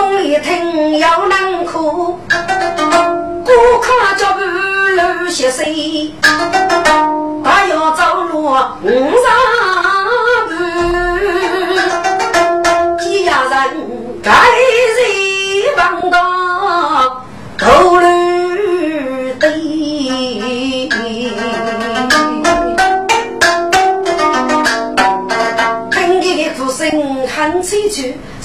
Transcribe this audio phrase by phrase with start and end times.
[0.00, 2.18] 谁公一听要难哭，
[3.44, 6.10] 顾客脚步路斜碎，
[7.44, 8.46] 他要走路
[8.82, 8.88] 五
[9.20, 9.30] 上
[10.48, 10.54] 步，
[12.98, 13.76] 几家人
[14.22, 14.32] 该
[14.96, 14.98] 谁
[15.76, 16.16] 帮到？
[17.58, 19.50] 头绿的，
[25.90, 26.90] 听见的哭声
[27.26, 27.98] 很凄楚，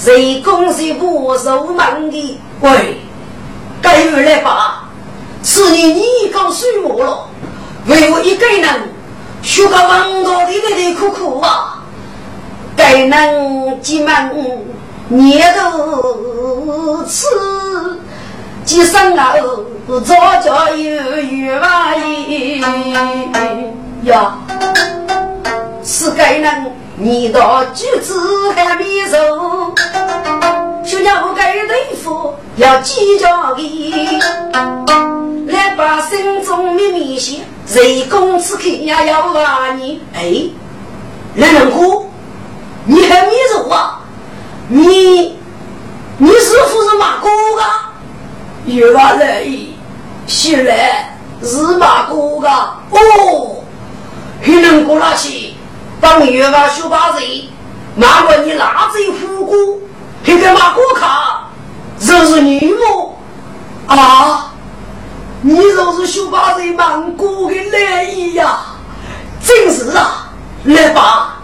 [0.06, 2.38] 谁讲谁不受忙的？
[2.60, 3.00] 喂，
[3.82, 4.84] 该回来吧！
[5.42, 6.02] 是你你
[6.32, 7.28] 告诉我了，
[7.86, 8.64] 为我一个人
[9.42, 11.82] 学个王道的来来苦苦啊！
[12.76, 14.30] 该能几门
[15.08, 17.26] 年头吃。
[18.64, 19.16] 几生
[19.88, 21.96] 后早教有冤枉
[24.04, 24.38] 呀！
[25.82, 29.74] 是该人你到举子还没熟，
[30.82, 34.22] 就让我该对付要计较的，
[35.48, 40.00] 来把心中秘密写，谁公子看呀要骂你？
[40.14, 40.44] 哎，
[41.34, 42.06] 来人哥，
[42.86, 44.00] 你还没熟啊？
[44.68, 45.36] 你
[46.16, 47.28] 你是不是马哥
[47.60, 47.92] 啊？
[48.64, 49.74] 月娃来意，
[50.26, 53.56] 醒来是马哥哥哦，
[54.40, 55.52] 还能过那去
[56.00, 57.20] 帮月娃修把子，
[57.96, 59.82] 马过你哪只虎姑，
[60.24, 61.08] 还给马哥看，
[61.98, 63.18] 这是你么？
[63.86, 64.52] 啊，
[65.40, 68.58] 你就是修把子忙过的来意呀？
[69.42, 70.28] 真是啊，
[70.64, 71.36] 来吧，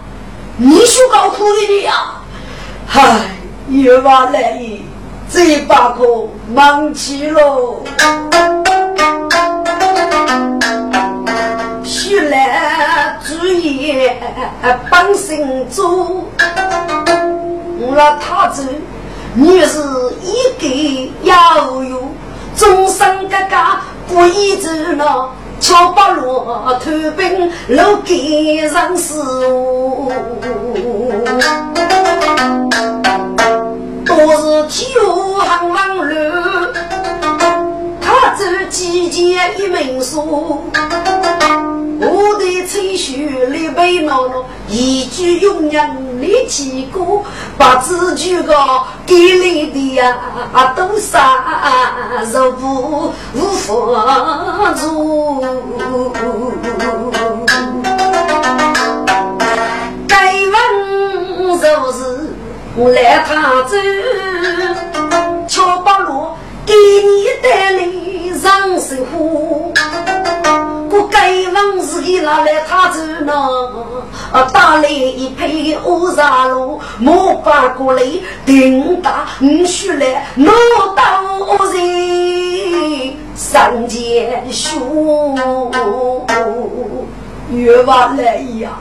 [0.57, 1.93] 你修搞苦的你呀？
[2.87, 3.29] 嗨，
[3.69, 4.85] 月娃来意。
[5.31, 6.03] 这把个
[6.53, 7.83] 忙起喽，
[15.35, 16.23] 心做，
[17.79, 18.61] 我他走
[19.33, 19.79] 你是
[20.21, 22.11] 一个要有
[22.55, 23.55] 终身哥哥
[24.07, 29.23] 不义之了，乔巴罗投奔老给人死。
[34.05, 36.67] 都是天无行忙碌，
[37.99, 40.63] 他走几间一门书，
[42.11, 47.23] 我的吹嘘立碑闹闹，一句永人立起过，
[47.57, 48.55] 把字句个
[49.05, 50.17] 给你的呀，
[50.75, 51.39] 都杀
[52.33, 55.41] 肉不无法做，
[60.07, 61.63] 该问就
[61.93, 61.97] 是。
[62.75, 63.77] 我来他走，
[65.47, 66.29] 乔八路
[66.65, 67.87] 给你带来
[68.35, 69.71] 上水火，
[70.93, 73.33] 我该往自己拿来他走呢？
[74.53, 78.03] 打来一匹乌纱路，莫把过来
[78.45, 80.51] 顶大你须来拿
[80.95, 85.35] 刀人上前凶，
[87.51, 88.77] 越往来呀，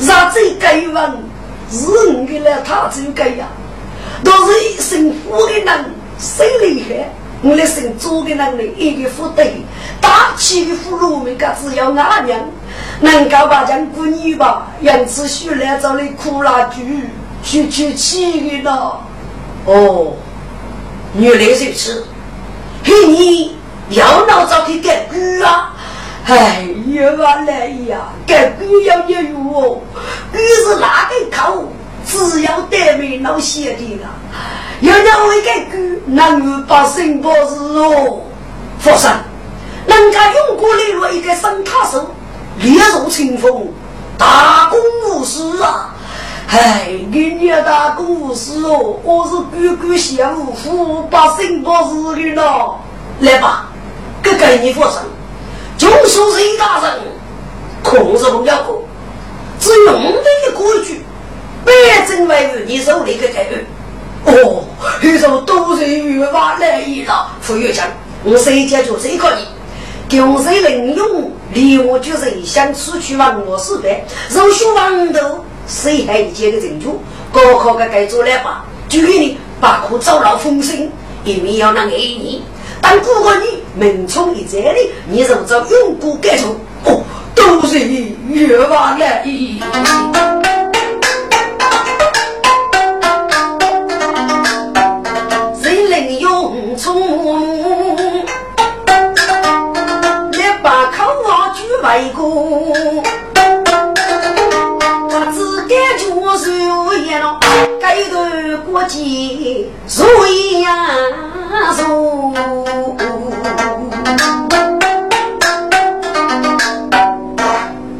[0.00, 1.32] 让这该问。
[1.70, 3.46] 是你给了他这个呀，
[4.22, 7.08] 都是一身富的人，谁厉害？
[7.42, 9.62] 我来姓周的人呢，一个富对，
[10.00, 12.38] 大气的富农民家只要阿娘，
[13.00, 17.10] 能够把将过年吧，因此需来找你苦拉剧，
[17.42, 18.92] 去去气的呢。
[19.64, 20.12] 哦，
[21.16, 22.06] 原来如此，
[22.84, 23.56] 嘿，你
[23.90, 25.74] 要闹着去改歌啊？
[26.26, 29.80] 哎，原来呀，改歌要业余哦。
[30.32, 31.72] 你是哪个口？
[32.04, 34.08] 只要对面老写的了，
[34.82, 38.20] 要让我一个歌，能够把生报事哦。
[38.80, 39.22] 佛山，
[39.86, 42.04] 人家用过来了一个生塔手，
[42.58, 43.72] 烈如清风，
[44.18, 45.94] 大公无私啊！
[46.48, 52.76] 哎，你家大公无私哦，我是哥哥相扶，把生报事的了。
[53.20, 53.68] 来吧，
[54.20, 55.04] 哥给你佛山，
[55.78, 57.00] 就说是一大人，
[57.84, 58.82] 控制不了过。
[59.60, 61.04] 只用的一规矩，
[61.64, 63.62] 百真为于你手里的这个。
[64.26, 64.64] 哦，
[65.02, 67.30] 有时候都是越发来意了。
[67.40, 67.86] 傅月强，
[68.24, 69.44] 我谁解决谁可以。
[70.08, 74.04] 穷谁能用，离我就是想出去玩我是呗。
[74.28, 77.00] 若学王头，谁还一件个成就？
[77.32, 80.86] 高考该该做来吧，就给你把苦走了风声，
[81.24, 82.42] 一面要能爱你。
[82.82, 84.76] 但如果你门冲一在的，
[85.08, 86.54] 你若做永不改错，
[86.84, 87.02] 哦，
[87.34, 89.06] 都是冤枉了。
[89.24, 89.58] 为
[102.14, 102.72] 国，
[105.10, 106.50] 他只敢做手
[106.94, 107.38] 一了，
[107.80, 110.04] 该段国际如
[110.62, 110.86] 呀
[111.78, 112.32] 如。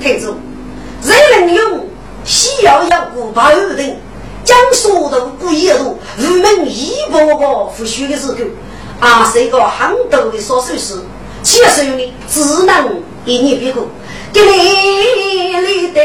[0.01, 0.35] 听住，
[1.05, 1.87] 人能用
[2.25, 3.97] 西药药古巴二等，
[4.43, 8.37] 将所得不一度，入门一步步复学的时候，
[9.07, 11.05] 啊，是一个很多的少数事，
[11.43, 13.03] 其实呢，只能。
[13.25, 13.89] 一年别过，
[14.33, 16.01] 给你里的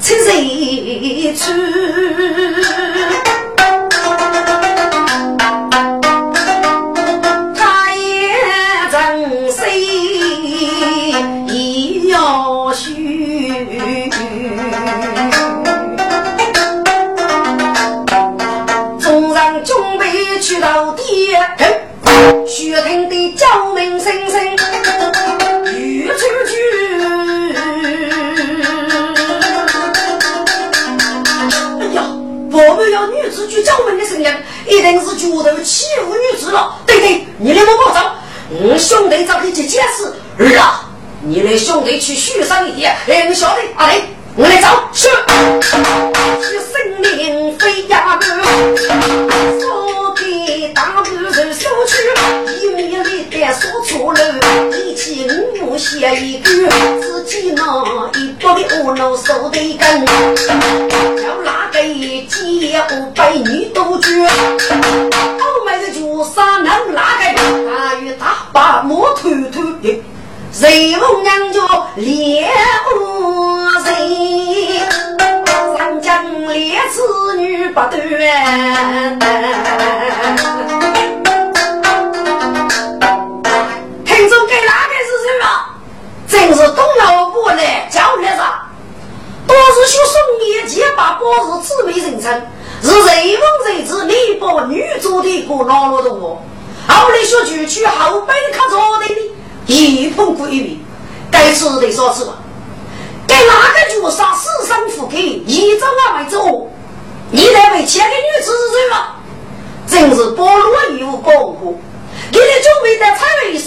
[0.00, 1.52] 亲人处，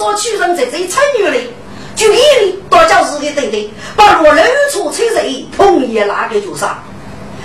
[0.05, 1.49] 彩礼所取人在这彩女里。
[1.95, 6.83] 就一里大教室的等等，把罗楼处车人同意那个就杀，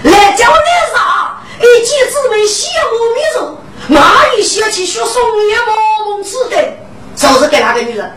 [0.03, 0.63] 来叫来
[0.93, 6.57] 杀，一见姊妹羡慕迷人，马一想起学松叶毛梦似的，
[7.15, 8.13] 就是给那个女人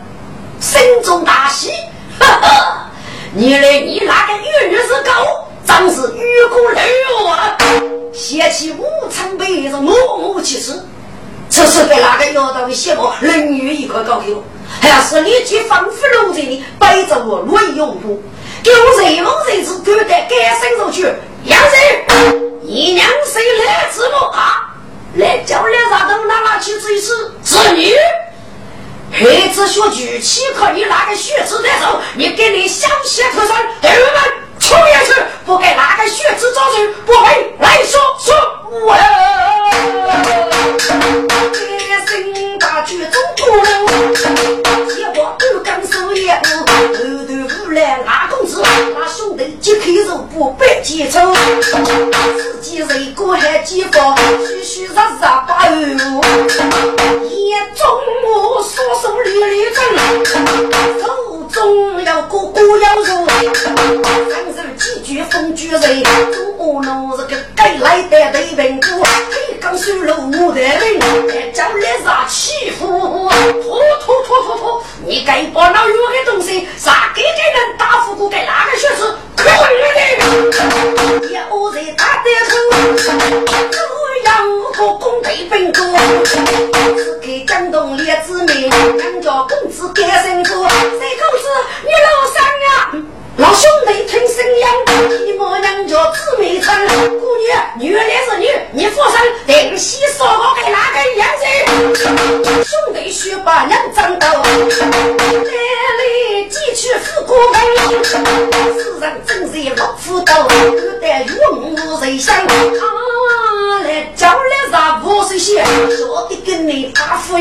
[0.58, 1.70] 心中大喜，
[2.18, 2.90] 哈哈，
[3.32, 7.56] 你来你那个女女是狗，真是欲哭流啊！
[8.12, 10.72] 掀起五层被子，默默其吃。
[11.56, 14.42] 这是给哪个要到的羡慕，人女一块高头。
[14.80, 18.20] 还是你去放飞龙在里背着我乱用不？
[18.60, 21.02] 给我人梦人子赶得赶身上去，
[21.44, 24.74] 杨人，你娘谁来治我啊？
[25.14, 27.12] 来叫来啥都拿拿去吃一吃，
[27.44, 27.94] 子女，
[29.12, 35.14] 孩子学举起可你拿个血子的手，你给你小鞋头上，儿们冲下去，
[35.46, 38.34] 不给拿个血子招手，不会来说说
[38.82, 38.94] 我。
[42.06, 43.42] 心大举中途，
[44.94, 46.70] 结果二更手也后头
[47.66, 48.62] 无来拉公子，
[48.94, 51.34] 那兄弟揭开肉不白结仇，
[52.36, 54.14] 自己人过还结发，
[54.46, 55.96] 虚虚实实把二眼
[57.74, 57.84] 中
[58.22, 59.82] 我双手立立正，
[61.02, 61.04] 手
[61.50, 63.26] 中要哥哥要肉，
[64.30, 66.04] 三日几句风居人，
[66.58, 72.02] 我弄这个该来的对本姑，黑刚收了我的命，叫来。
[72.02, 72.86] 啥欺负？
[72.88, 74.82] 拖拖拖拖拖！
[75.04, 79.18] 你该把那有的东西啥给给人打呼过给哪个学子？
[79.36, 79.66] 可恶
[81.20, 81.28] 的！
[81.28, 82.56] 也我在打得头，
[82.96, 83.14] 只要
[84.72, 85.84] 个公对本多，
[86.96, 90.64] 只给江东烈子民，俺家公子干辛苦。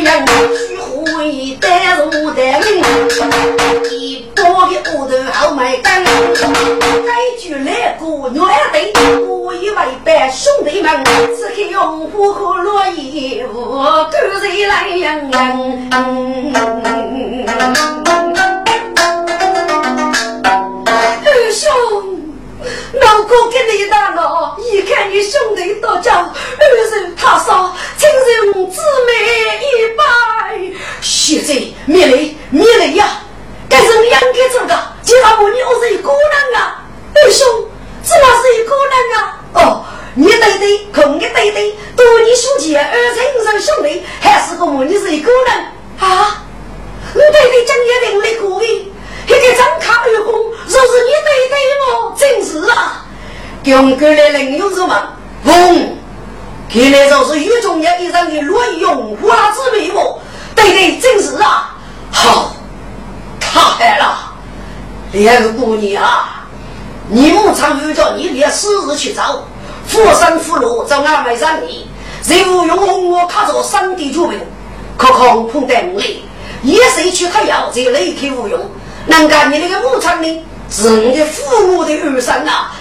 [0.04, 0.76] 大夫一样，虚
[1.16, 2.84] 伪带入带领，
[3.90, 6.04] 一包的屋头好卖干。
[6.04, 8.94] 该句来过暖队，
[9.26, 11.06] 我以为白兄弟们，
[11.38, 15.32] 此刻用火和落叶，我跟谁来养
[21.16, 21.72] 二兄。
[22.94, 26.32] 老哥给你打了，一看你兄弟到家，
[28.70, 29.12] 姊妹
[29.60, 30.04] 一拜。
[31.02, 31.54] 现在
[31.86, 33.20] 灭雷灭雷呀，
[33.70, 36.84] 该是两个做的，其他我你我是一个人啊。
[37.16, 37.48] 二兄，
[38.04, 39.40] 怎么是一个人啊？
[39.54, 45.66] 哦，你对对，空的对对，多年兄弟二亲生兄弟，还是个我你是一个人
[46.00, 46.44] 啊？
[47.14, 48.66] 我对对讲也另类过的。
[49.26, 51.58] 一个张卡二公，若是你对对
[51.94, 53.06] 我，真是啊！
[53.64, 55.14] 用过来人有什么？
[55.46, 55.98] 翁，
[56.74, 60.20] 原来就是有中年一人的罗用花之美哦。
[60.56, 61.76] 对对，真是啊！
[62.12, 62.56] 好，
[63.40, 64.34] 太好了！
[65.12, 66.46] 两个姑娘啊，
[67.10, 69.44] 你母常有叫你连私日去找，
[69.88, 71.88] 富山富路找俺们让你，
[72.28, 74.40] 任务用红我卡着山地救命，
[74.98, 76.24] 可抗碰得无力，
[76.64, 78.60] 一谁去他要这雷克无用。
[79.06, 80.46] 能干你那个牧场呢？
[80.70, 82.72] 是你的父母的儿孙啊！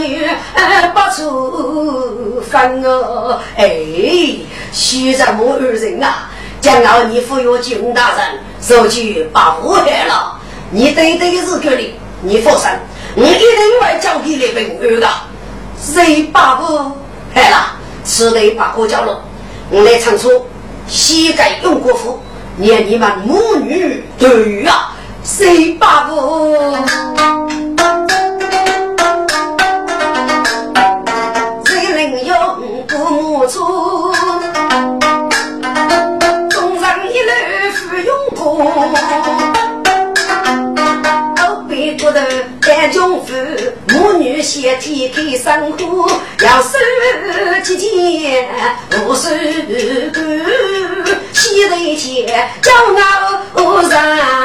[0.00, 0.28] 女
[0.94, 3.78] 不出分哦，哎，
[4.72, 6.30] 徐着母二人啊，
[6.60, 10.38] 将要你抚养金大人，收去把祸害了。
[10.70, 12.70] 你对对的是个里，你放心，
[13.16, 15.08] 我一定会交给你平安的。
[15.78, 16.92] 谁把不
[17.34, 17.76] 害了？
[18.04, 19.22] 此地把火交了，
[19.70, 20.46] 我来唱出
[20.86, 22.18] 膝盖用过福，
[22.56, 24.92] 念你们母女对啊，
[25.22, 26.76] 谁把不？
[41.36, 42.20] 后背骨头
[42.60, 43.32] 干中夫，
[43.88, 46.10] 母女先天开生活，
[46.42, 46.78] 要守
[47.64, 48.48] 节俭，
[49.06, 49.30] 无手
[50.12, 50.22] 干，
[51.32, 52.06] 洗头前
[52.60, 52.70] 叫
[53.54, 53.92] 我上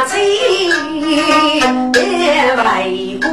[0.08, 0.18] 菜，
[1.92, 2.02] 别
[2.56, 2.64] 外
[3.22, 3.26] 公。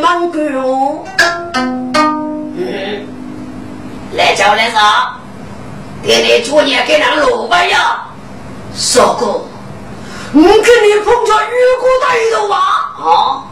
[0.00, 1.04] 忙干哦，
[2.56, 3.06] 嗯，
[4.12, 5.16] 来叫来啥？
[6.02, 8.04] 爹爹昨年给那老板呀，
[8.74, 9.46] 说过，
[10.32, 12.58] 我跟你碰着越过带头啊，
[12.96, 13.44] 啊，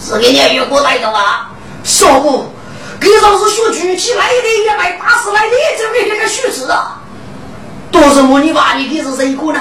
[0.00, 1.50] 是给你越过带头啊，
[1.84, 2.46] 说过，
[3.00, 7.00] 给老是学举起来的，也买大师来的，这给那个虚子啊，
[7.92, 9.60] 都是我你把你给是谁过呢？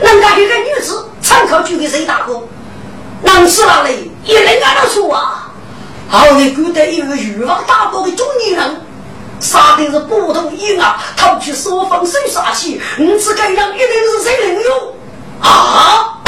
[0.00, 2.42] 人家一个女子参考就给谁大哥？
[3.22, 4.12] 能吃哪里？
[4.28, 5.50] 一人干得出啊！
[6.06, 8.80] 好在古代有个欲望大爆的中年人，
[9.40, 11.02] 杀的是不同意啊！
[11.16, 14.94] 他去说风水杀气，你此该让一定是谁能用
[15.40, 16.20] 啊？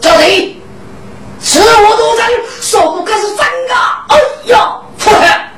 [0.00, 0.56] 叫谁？
[1.42, 2.24] 此我多真，
[2.60, 3.74] 说不可是真的。
[4.10, 5.50] 哎呀，错了！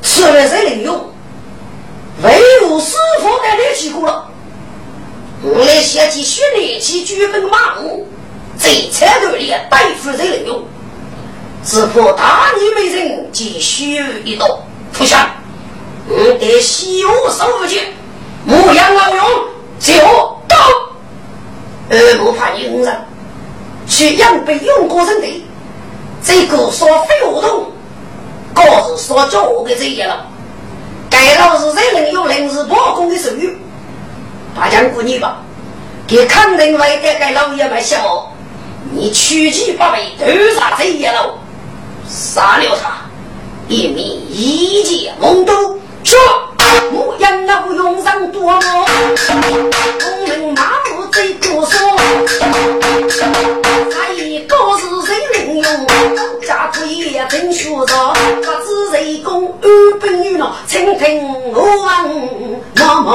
[0.00, 1.12] 此来谁能用？
[2.22, 4.28] 唯有师傅在练起过了。
[5.42, 8.06] 我来先去训练起举本马武。
[8.60, 10.62] 这菜头里对付谁能用？
[11.64, 14.60] 只怕大女美人及虚一道，
[14.92, 15.30] 不想
[16.08, 17.80] 我得西湖守护去，
[18.44, 19.26] 牧羊老勇
[19.78, 19.92] 就
[20.48, 20.56] 到。
[21.90, 22.96] 二不怕佣人
[23.86, 25.44] 去养被用过人的，
[26.22, 27.66] 这个说废话筒，
[28.54, 30.26] 可是说叫我给这些了。
[31.10, 33.58] 该老是人人有能，是破功的手语？
[34.56, 35.42] 大家鼓励吧，
[36.06, 38.29] 给康定会给老爷们笑。
[38.92, 40.26] 你取其八倍，头
[40.58, 41.38] 杀这一路，
[42.08, 42.90] 杀了他，
[43.68, 46.18] 一米一剑蒙都，说
[46.90, 48.60] 牧羊那不用上多么，
[50.00, 51.78] 农民马不最多说，
[53.92, 55.86] 他一个是谁能用？
[56.46, 59.70] 家主也真学着，不知谁公安
[60.00, 60.52] 本女呢？
[60.66, 61.88] 请听我问
[62.74, 63.08] 妈妈。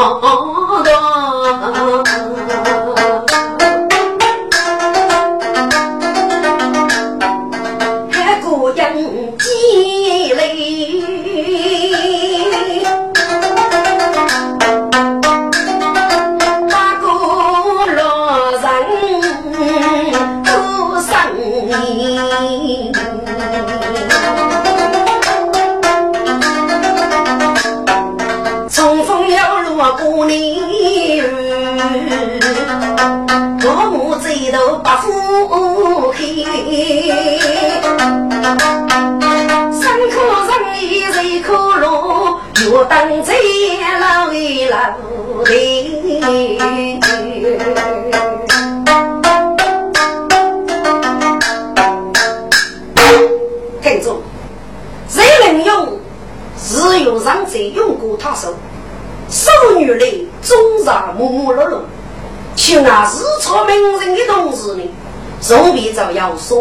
[2.63, 2.85] 头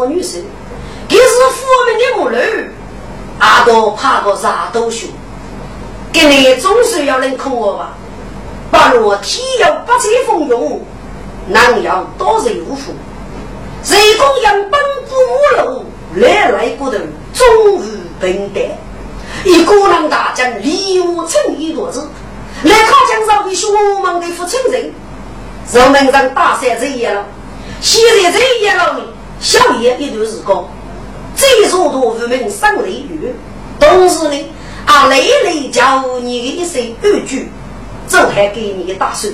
[0.06, 0.42] 女生，
[1.08, 2.70] 这是父母的母女，
[3.38, 5.08] 阿多怕个啥都凶，
[6.12, 7.94] 给你总是要能哭我吧，
[8.70, 10.80] 不若天有不测风云，
[11.48, 12.92] 难要多人无福，
[13.82, 15.84] 谁供养本不无路，
[16.16, 16.98] 来来过头
[17.32, 18.62] 终于平淡。
[19.44, 22.08] 一孤狼大将李武成一桌子，
[22.62, 23.66] 来考江上的学
[24.02, 24.92] 问的父亲人，
[25.72, 27.26] 人们上大山这一了，
[27.80, 29.00] 现在这一了呢，
[29.44, 30.64] 小爷一段时光，
[31.36, 33.34] 最初多无名生雷雨，
[33.78, 34.48] 同时呢，
[34.86, 37.50] 啊累累教你的一声二句，
[38.08, 39.30] 这还给你的打算。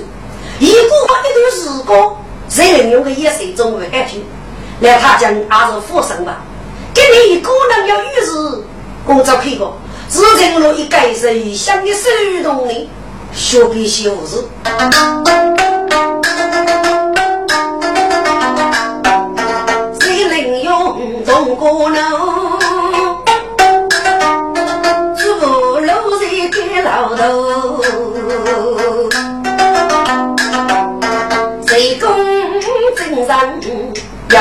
[0.59, 2.17] 一过一段时光，
[2.49, 4.21] 人用的眼神中无安全，
[4.81, 6.41] 来他讲还是富生吧，
[6.93, 8.65] 给你一个人要遇事，
[9.07, 9.77] 工作去过。
[10.09, 12.09] 自成了一盖人想的手
[12.43, 12.89] 动的
[13.33, 14.71] 学给小子，谁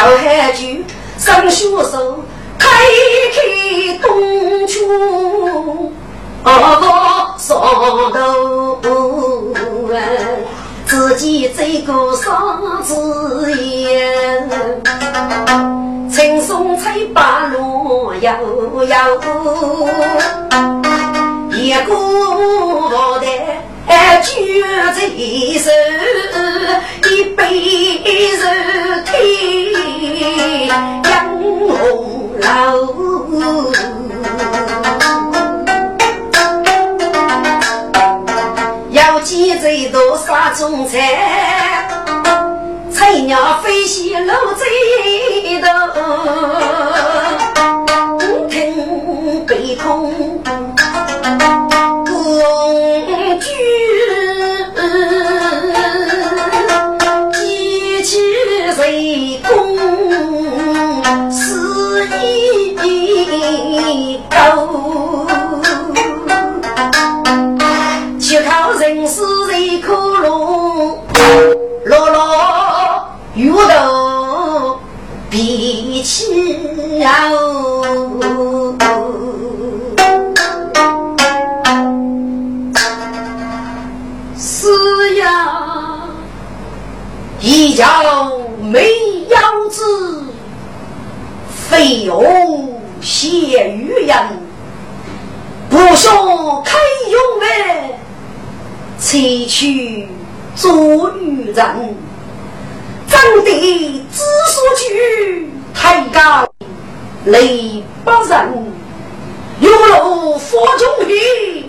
[0.00, 0.84] 要喊句
[1.18, 2.24] 上学手。
[2.58, 2.66] 开
[3.34, 3.38] 开
[4.00, 4.08] 东
[4.66, 4.78] 窗，
[6.42, 6.48] 个
[7.36, 7.48] 上
[8.82, 8.88] 头
[10.86, 12.30] 自己走过啥
[12.82, 14.48] 子眼？
[16.10, 18.30] 青松翠柏路悠
[18.84, 18.94] 悠，
[21.52, 23.20] 一个牡
[23.90, 24.62] 丹举
[24.94, 25.00] 在
[25.59, 25.68] 手，
[27.11, 27.42] 一杯
[28.37, 28.42] 热
[29.05, 29.11] 天
[30.68, 32.31] 杨红。
[32.38, 32.46] 楼，
[38.90, 41.88] 要记最多杀种菜，
[42.92, 45.68] 菜鸟飞西路最多，
[64.31, 65.26] 高，
[68.18, 70.98] 去靠人世的苦路，
[71.85, 74.79] 落落遇到
[75.31, 78.76] 脾气哦。
[84.37, 85.29] 是呀，
[87.40, 87.85] 一叫
[88.62, 88.88] 没
[89.29, 89.38] 腰
[89.70, 90.24] 子，
[91.68, 92.69] 费用。
[93.00, 94.16] 谢玉人，
[95.70, 96.78] 不说开
[97.10, 97.98] 勇来，
[98.98, 100.06] 采取
[100.54, 101.94] 做愚人。
[103.08, 106.46] 长得知所去，太高
[107.24, 108.72] 雷不人。
[109.60, 111.66] 有路佛中去，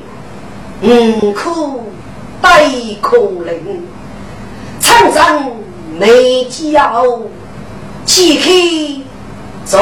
[0.82, 1.91] 五苦
[2.41, 2.70] 待
[3.02, 3.88] 空灵。
[4.80, 5.56] 长征
[5.98, 7.20] 没交，
[8.06, 8.50] 岂可
[9.65, 9.80] 做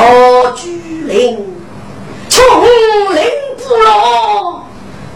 [0.56, 0.80] 居？
[1.10, 1.36] 林，
[2.30, 2.46] 穷
[3.16, 3.24] 林
[3.58, 4.64] 不落，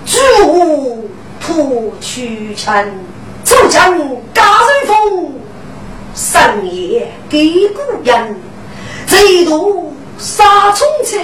[0.08, 1.08] 朱
[1.40, 2.92] 土去尘，
[3.46, 3.96] 楚江
[4.34, 5.34] 加瑞风，
[6.16, 8.36] 深夜给故人，
[9.06, 11.20] 贼渡杀冲车，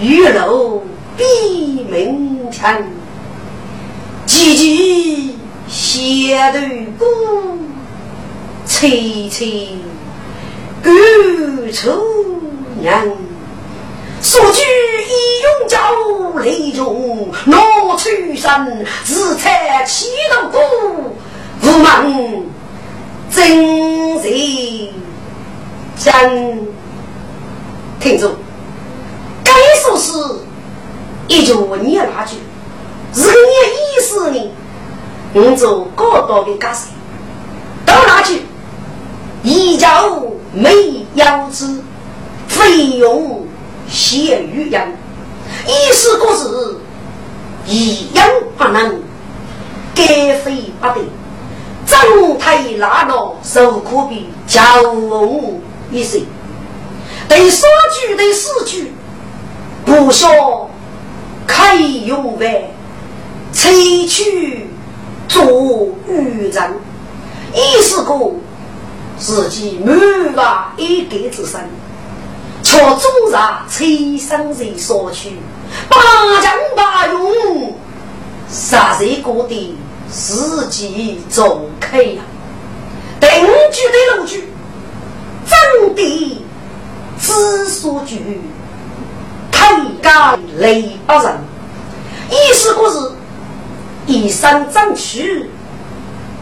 [0.00, 0.82] 玉楼
[1.16, 2.82] 闭门墙，
[4.26, 5.38] 急急
[5.68, 7.06] 写对孤，
[8.66, 9.68] 凄凄
[10.82, 10.90] 歌
[11.72, 12.02] 愁。
[12.80, 13.00] 娘，
[14.20, 15.78] 说句义勇叫
[16.40, 20.58] 雷中落出身，自采七头骨，
[21.62, 22.46] 无门
[23.30, 24.92] 真人
[25.96, 26.66] 真。
[28.00, 28.32] 听众，
[29.44, 30.12] 该说是
[31.28, 32.34] 一句念那句，
[33.14, 34.50] 是个念意思呢。
[35.34, 36.88] 我做高道的家事，
[37.86, 38.42] 到哪去？
[39.42, 41.82] 一叫没腰子。
[42.48, 43.46] 费用
[43.88, 44.92] 写于人，
[45.66, 46.76] 意思故是
[47.66, 48.28] 一样
[48.58, 49.00] 不能，
[49.94, 51.00] 该非不得。
[51.86, 55.58] 正太拉罗受苦比交翁
[55.90, 56.20] 一生，
[57.26, 57.66] 对所
[57.98, 58.92] 举对死举，
[59.86, 60.70] 不说
[61.46, 62.70] 开勇为，
[63.54, 64.66] 吹去
[65.26, 65.42] 做
[66.06, 66.74] 渔人，
[67.54, 68.14] 一是个
[69.22, 71.60] 自己满把一个之身，
[72.60, 75.38] 却总让催生人所取，
[75.88, 75.96] 八
[76.42, 77.72] 将八勇，
[78.50, 79.76] 杀人过的。
[80.10, 82.20] 自己走开呀！
[83.18, 83.30] 定
[83.72, 84.46] 居的路居，
[85.46, 86.44] 真的
[87.18, 88.38] 知所居，
[89.50, 91.38] 开家雷不人。
[92.28, 93.12] 意思故是
[94.04, 95.48] 一生争取，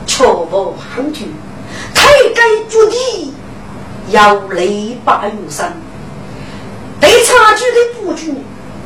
[0.04, 1.26] 却无行居。
[1.94, 2.02] 开
[2.34, 3.32] 家绝地，
[4.10, 5.66] 要雷八有生。
[7.00, 8.34] 对差距的布局，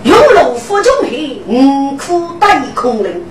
[0.04, 3.24] 用路佛中黑，五苦带空灵。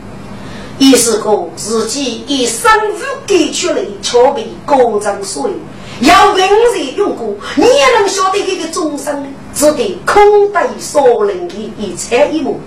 [0.78, 5.56] 意思说，自己以生物给出来，却被高僧所用。
[6.02, 12.60] 要人人用过，你也能晓得这个众生只得空对所能的一切一幕。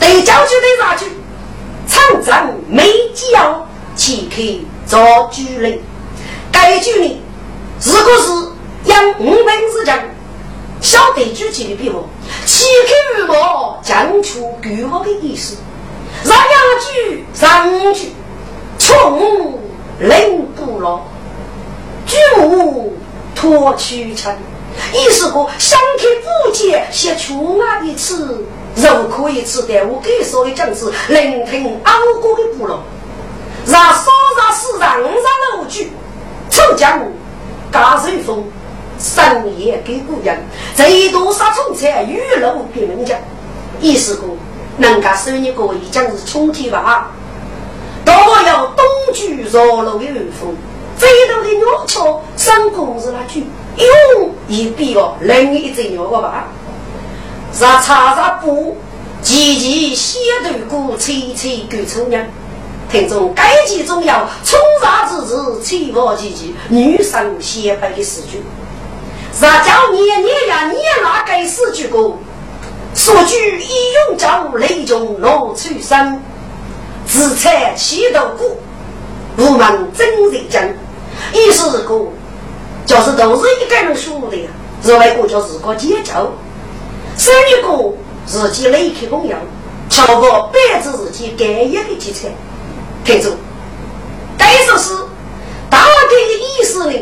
[0.00, 1.06] 对教具对啥句？
[1.86, 4.42] 长征没教，岂可
[4.86, 5.00] 做
[5.32, 5.78] 主人？
[6.60, 7.20] 该句呢？
[7.84, 9.96] 如果是养五本之讲，
[10.80, 12.04] 晓得具体的笔墨，
[12.44, 12.64] 岂
[13.14, 15.56] 可如毛讲出具我的意思？
[16.24, 16.48] 让羊
[16.84, 18.12] 举上去，
[18.76, 19.56] 穷
[20.00, 20.48] 人？
[20.56, 21.00] 不老，
[22.06, 22.92] 举母
[23.36, 24.36] 托屈臣。
[24.92, 26.08] 意思说，相看
[26.44, 28.44] 不见，写出啊一次，
[28.74, 32.82] 如可以吃的，我给所有讲是聆听安国的部落，
[33.64, 35.92] 让少让市场上楼举，
[36.58, 37.00] 抽奖
[37.72, 38.42] 加水风，
[38.98, 40.36] 深夜给古人，
[40.74, 43.16] 最多杀虫菜，雨露给人家。
[43.80, 44.24] 意思说。
[44.78, 47.10] 人家收你个已将是春天吧？
[48.04, 50.06] 到我要冬居绕路的
[50.40, 50.54] 风，
[50.96, 53.40] 最多的鸟巢生工是那句，
[53.76, 56.46] 哟，一比哦，另一只鸟个吧？
[57.58, 58.76] 让茶茶布，
[59.20, 62.24] 急急写头鼓，吹吹狗抽娘。
[62.90, 68.42] 听众该集中要冲茶之时，吹毛唧唧，女生先辈的诗句。
[69.40, 72.14] 让叫年年呀，年哪该诗句歌？
[72.94, 76.20] 所举一用招，雷中落出生，
[77.06, 78.56] 自采七斗谷，
[79.36, 80.76] 不问真人真。
[81.34, 82.06] 意思是个，
[82.86, 84.48] 就是都是一个人说的呀。
[84.82, 86.32] 认为个就是个节奏，
[87.18, 87.92] 生一个
[88.24, 89.36] 自己雷克朋友，
[89.90, 92.28] 超过百子自己该一个节奏。
[93.08, 93.30] 听住，
[94.36, 94.92] 该说是
[95.70, 96.92] 大概的意思呢？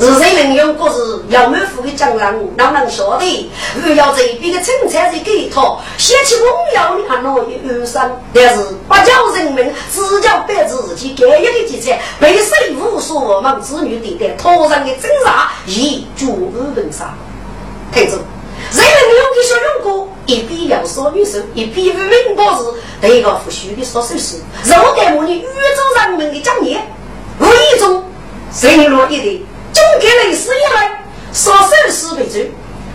[0.00, 3.48] 日谁能用故事要满腹的讲让能能晓得？
[3.80, 8.20] 如要这边的青菜是给他，写起荣耀的还闹一忧伤。
[8.32, 17.14] 但是不叫人民，只叫白自己该一个节菜，被谁无所无望子女对待，头上的挣扎已绝无人杀。
[17.92, 22.64] 听着，人民用的小用过，一边要说女手，一边为民报时，
[23.00, 26.78] 对个不虚的说手势，若干模拟宇宙人民的讲义，
[27.38, 28.02] 无意中
[28.62, 29.40] 人落一点。
[29.72, 32.38] 总给历史以来，少手势为主。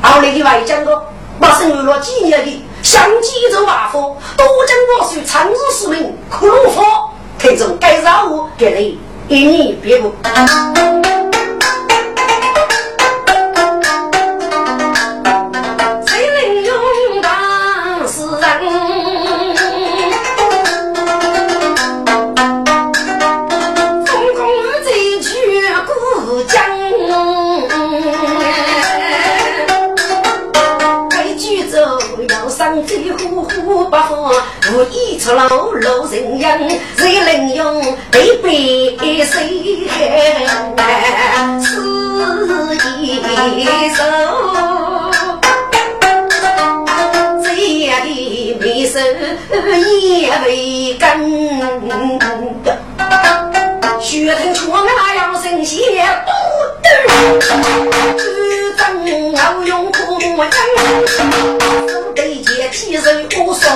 [0.01, 1.03] 后来的外讲过，
[1.39, 8.97] 马上有了几年的相继一周瓦佛，多将我属长日市民，苦路佛，看中该让我给
[9.29, 10.11] 你一年别过。
[35.29, 36.43] 无意出露露人影，
[36.97, 38.49] 谁能用对白
[39.25, 39.37] 谁是
[43.01, 44.01] 一首？
[47.43, 47.45] 这
[47.85, 48.07] 样的
[48.59, 48.99] 眉梢
[50.01, 50.47] 也未
[50.97, 51.03] 干，
[54.01, 55.79] 血吞出那要神仙
[56.25, 56.31] 不
[56.81, 56.87] 得，
[58.77, 58.81] 正
[59.33, 60.53] 要用苦木针。
[62.71, 63.69] 几人无说，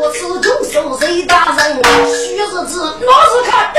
[0.00, 1.82] 我此中受谁大人？
[2.12, 3.78] 许日子老是看灯，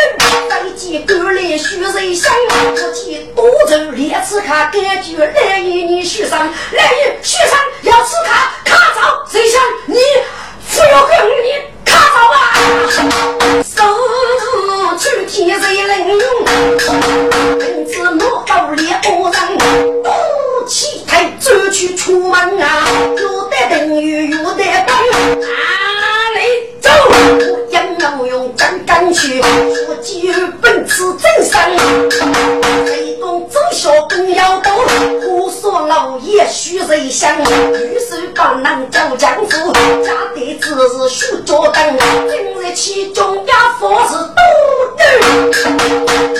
[0.49, 2.33] 再见赶来许人香。
[2.49, 6.39] 我见多州列次卡感觉来与你许上，
[6.71, 9.95] 来一许上要吃卡卡走，谁想你
[10.71, 12.35] 不要跟你卡走啊？
[13.63, 13.75] 手
[14.97, 16.45] 去见谁能用？
[17.59, 19.37] 本子莫到猎恶人，
[21.39, 22.87] 走去出门啊！
[23.69, 24.95] 等于有得等，
[25.39, 25.47] 哪
[26.35, 26.39] 里
[26.81, 26.89] 走？
[27.09, 31.53] 我杨老用刚刚去，说几本子此真身。
[32.85, 34.71] 谁懂走小更要多，
[35.21, 37.37] 胡说老爷须人香。
[37.41, 39.47] 玉手把能叫江湖，
[40.03, 41.97] 家的只是许脚蹬。
[42.29, 44.37] 今日其中家佛是多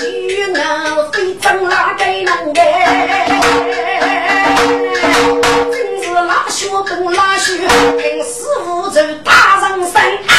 [0.00, 0.54] 女人
[1.12, 2.62] 非争哪个能哎？
[6.66, 7.52] 真是拉血本拉血，
[7.92, 9.92] 跟师傅走大人生。
[10.26, 10.32] 啊！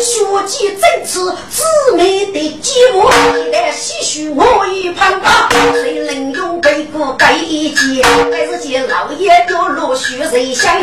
[0.00, 1.62] 血祭正词，姊
[1.96, 5.12] 妹的寂寞，一旦唏嘘我一旁。
[5.20, 6.23] 啊，谁能
[8.02, 10.74] 还是见老爷要落雪谁想？
[10.74, 10.80] 哎，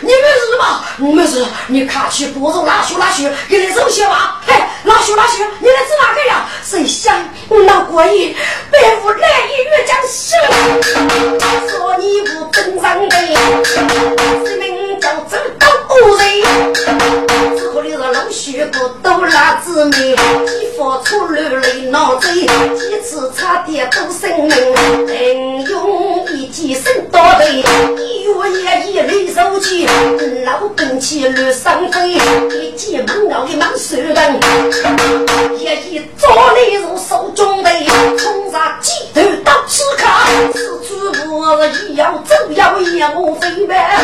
[0.00, 0.84] 你没事吧？
[0.98, 4.40] 没事，你看去不中拉血拉血，给你走些吧。
[4.46, 6.46] 嘿，拉血拉血，你来指哪个呀？
[6.62, 7.14] 谁想
[7.48, 8.34] 那过瘾？
[8.70, 10.34] 白无来一月将死，
[11.68, 13.16] 说你不正常的，
[14.44, 14.73] 是名
[15.04, 16.24] 叫走到恶人。
[17.58, 24.48] 只可你是老血不都拉姊妹，几发出流泪闹嘴，几次差点都生命，
[25.06, 27.44] 能用一记生刀头，
[27.98, 29.86] 一月也一泪手起，
[30.46, 32.12] 老兵气乱伤飞，
[32.56, 34.40] 一记猛咬一猛手等，
[35.58, 37.70] 也一抓你入手中的，
[38.16, 40.94] 冲上几头刀刺卡，此处
[41.30, 43.98] 我一要走要也无飞呗，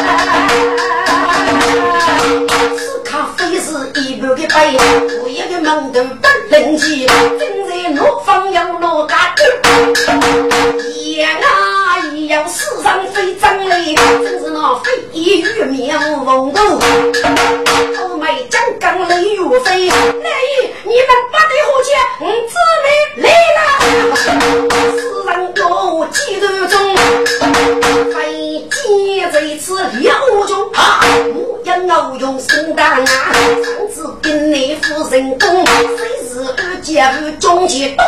[2.76, 4.74] 此卡非是一半的白，
[5.22, 9.40] 我一个门头不灵气，正在怒放要落家去，
[11.22, 16.60] 啊一样世上非真理，真是那非一语面无风度，
[17.98, 19.94] 欧美将刚雷如飞，来
[20.84, 21.90] 你们不得何解？
[22.20, 22.86] 我姊妹
[23.22, 23.24] 来
[23.56, 23.58] 了，
[24.96, 25.58] 世上有
[26.12, 26.72] 几多种，
[28.12, 28.16] 非
[28.70, 28.72] 见
[29.32, 30.50] 这次了中
[30.80, 38.02] 啊，我要我用心当啊，上次跟你夫人公，谁是二姐夫中间多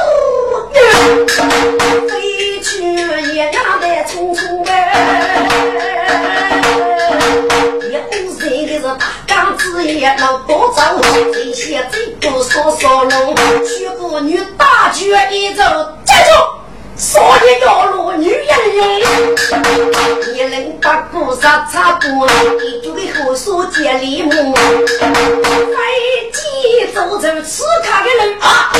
[2.09, 2.83] 飞去
[3.35, 4.73] 也那得匆匆哎，
[7.91, 7.95] 有
[8.41, 10.81] 谁的是大刚子也老多走，
[11.35, 15.63] 这些这个说说龙，娶妇女大举一走，
[16.07, 16.62] 接住。
[20.53, 22.29] 你能把故事插播，
[22.61, 24.29] 你就给后所见礼物。
[24.29, 24.37] 飞
[26.31, 26.43] 机
[26.95, 28.71] 走走此卡的人啊，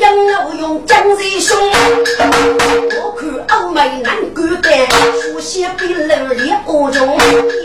[0.00, 0.12] 养
[0.48, 1.56] 我用江水凶。
[3.52, 4.70] 我看欧美男歌的，
[5.20, 7.18] 书写比人烈恶中，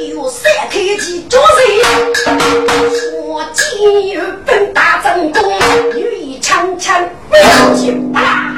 [0.10, 1.68] 有三开机做人，
[3.26, 5.42] 我今日本大正宫，
[5.96, 8.56] 女一枪枪不要紧吧，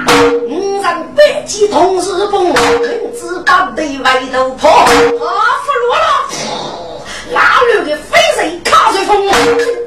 [0.47, 1.43] 五人背。
[1.45, 6.07] 几同日风，人子把对外头破，阿夫罗了，
[7.31, 9.27] 哪路的飞贼卡随风，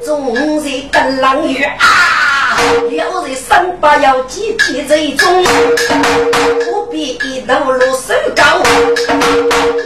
[0.05, 2.42] 中人跟狼雨啊，
[2.89, 5.43] 了人三八要集体最终，
[6.65, 8.43] 不必一头落手高，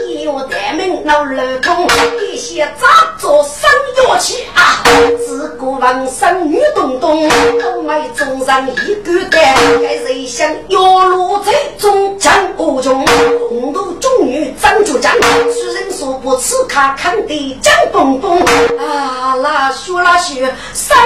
[0.08, 1.88] 一月大门闹漏空，
[2.22, 4.84] 一些杂作生乐器啊，
[5.26, 7.30] 自古王生女东东，
[7.62, 13.06] 都买中上一个蛋，该谁想要落在中将我中，
[13.50, 15.12] 红豆中女张竹江，
[15.54, 18.40] 虽人说不此卡看的江蹦蹦，
[18.78, 20.36] 啊啦说那说，
[20.74, 20.98] 生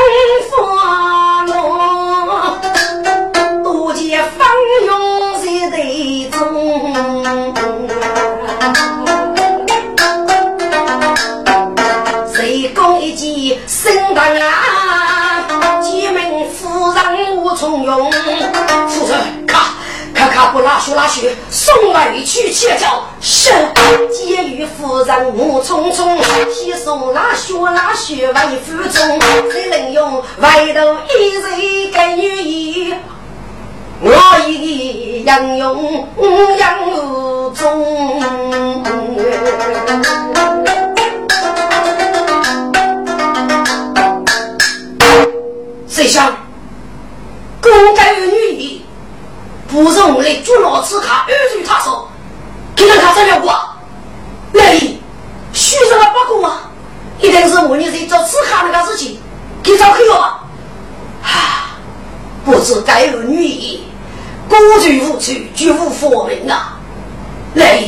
[0.50, 2.58] 发落，
[3.64, 4.48] 多见芳
[4.86, 4.90] 用
[5.40, 6.38] 在队中。
[12.34, 15.80] 谁讲一计生当啊？
[15.82, 18.12] 几名夫人无从容。
[18.12, 19.41] 夫人，
[20.48, 23.06] 不拉须拉须，送来去切叫。
[23.22, 23.52] 是，
[24.12, 26.18] 监狱夫人无匆匆，
[26.52, 29.20] 西送拉须拉雪为夫中。
[29.52, 31.44] 谁能用外头一人
[31.92, 32.98] 给女儿？
[34.04, 34.10] 我
[34.48, 36.08] 一样用
[36.58, 37.62] 养无中。
[66.10, 66.80] 佛名啊！
[67.54, 67.84] 来，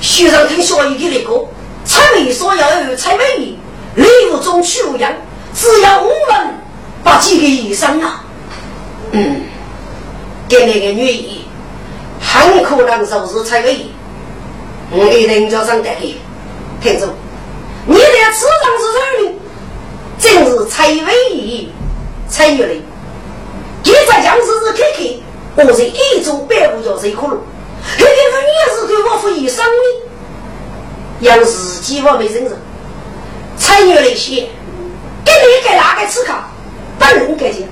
[0.00, 1.44] 学生听小姨的那个，
[1.84, 3.56] 才没说要有才美，
[3.96, 5.12] 礼物中取样，
[5.52, 6.54] 只要我们。
[7.02, 8.24] 把几个医生啊，
[9.12, 9.42] 嗯，
[10.48, 11.44] 给那个女儿，
[12.20, 13.92] 很可能就是蔡个医，
[14.90, 16.16] 我给人家上带去，
[16.80, 17.06] 听着，
[17.86, 18.02] 你的
[18.34, 19.34] 此上是谁呢？
[20.18, 21.70] 正是蔡伟义，
[22.28, 22.82] 蔡玉林。
[23.84, 24.20] 你在
[25.56, 27.38] 我是一种百步叫谁可路？
[27.96, 29.72] 这个你是对我负以上的，
[31.20, 32.56] 要自己我没认识，
[33.56, 34.48] 参与了一些，
[35.24, 36.50] 给你给哪个吃卡，
[36.98, 37.66] 不能给钱，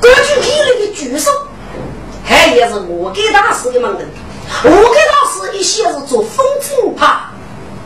[0.00, 1.30] 根据体内的举手，
[2.24, 4.08] 还也是我给大师的门人，
[4.64, 7.30] 我给大师一些是做风筝趴，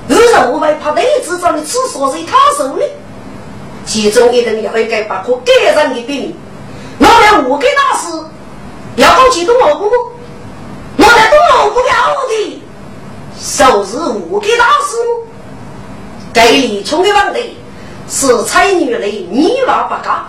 [0.08, 2.84] 有人我会怕内子长的厕所是他手的，
[3.86, 6.36] 其中一人要会给把可盖上的病，
[6.98, 8.08] 那么我给大师
[8.96, 9.86] 要搞启动我不？
[10.98, 11.86] 我在东老不了
[12.28, 12.62] 的，
[13.40, 14.96] 收拾五给大师，
[16.32, 17.56] 给李冲的问题
[18.08, 20.24] 是彩女的泥娃不干，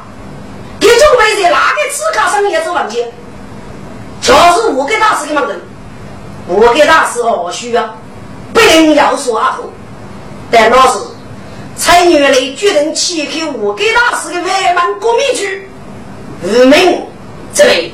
[0.79, 3.05] 给准备在哪个纸卡上也是问题，
[4.21, 5.55] 就是五给大师的问题，
[6.47, 7.95] 五给大师何须啊？
[8.53, 9.63] 不能要说阿后，
[10.49, 10.99] 但那是
[11.75, 15.69] 彩女的决定弃去五给大师的外门革命去，
[16.43, 17.05] 无名
[17.53, 17.93] 这位。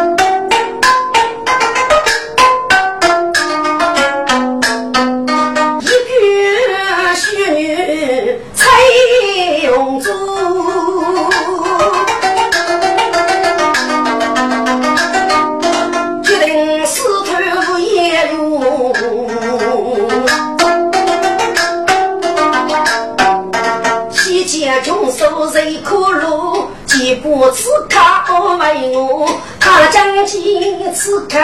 [27.41, 29.27] 我此考为我，
[29.59, 31.39] 他将今此考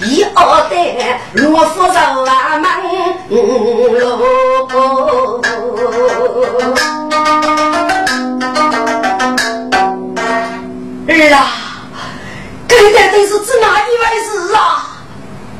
[0.00, 2.64] 一二代，若夫人啊门
[3.28, 3.36] 路。
[11.06, 11.52] 儿啊，
[12.66, 15.04] 这到底是指哪一回事啊？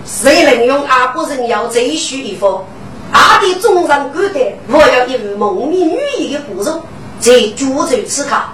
[0.06, 2.64] 谁能用阿婆人要再续一封？
[3.12, 6.72] 阿弟终上古代，我要一位蒙面女医的故事，
[7.20, 8.53] 在主轴此考。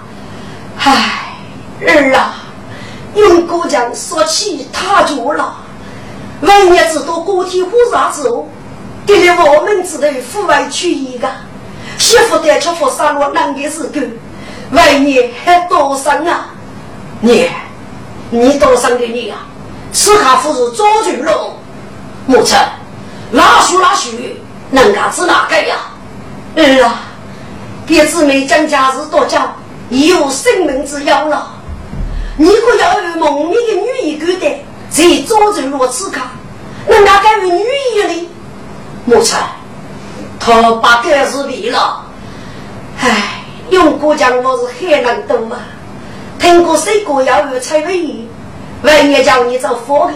[0.83, 1.35] 唉，
[1.85, 2.33] 儿啊，
[3.13, 5.57] 用姑娘说起他就了。
[6.41, 8.45] 万年之多个体火啥子哦，
[9.05, 11.29] 给了我们只得户外取一个
[11.99, 13.99] 媳妇的吃佛杀戮难的是够，
[14.71, 16.47] 万年还多生啊！
[17.19, 17.47] 你，
[18.31, 19.37] 你多生的你啊！
[19.93, 21.57] 此卡夫是早就了，
[22.25, 22.57] 母亲，
[23.29, 24.09] 哪书哪书，
[24.71, 25.75] 能干子哪个呀？
[26.55, 27.01] 儿啊，
[27.85, 29.53] 别姊妹讲家事多讲。
[29.91, 31.51] 有生命之忧了，
[32.37, 36.31] 你可要有蒙面的女医狗的，在早就落此卡，
[36.87, 38.29] 人家改为女医的，
[39.03, 39.37] 母亲，
[40.39, 42.05] 他把这是离了。
[42.99, 45.59] 唉，用过讲我是很难懂啊。
[46.39, 48.29] 听过谁国要有蔡伟医，
[48.83, 50.13] 万一叫你做佛的，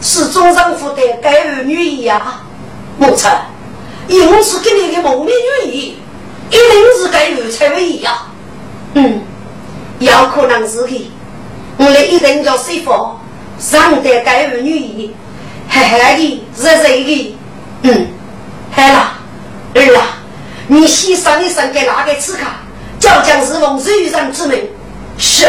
[0.00, 2.40] 是中上府的改为女医呀，
[2.96, 3.30] 母亲，
[4.08, 5.98] 因此给你的蒙面女医，
[6.48, 8.22] 一定是改为蔡伟医呀。
[8.94, 9.20] 嗯，
[9.98, 11.10] 有可能是的。
[11.76, 12.90] 我们一定叫师傅
[13.58, 15.14] 上得该儿女医，
[15.68, 17.38] 嘿嘿的，热热的。
[17.82, 18.06] 嗯，
[18.72, 19.12] 黑了，
[19.74, 20.18] 儿啊，
[20.66, 22.44] 你先上一上给哪个刺客？
[22.98, 24.68] 叫将士奉水上之命。
[25.16, 25.46] 是。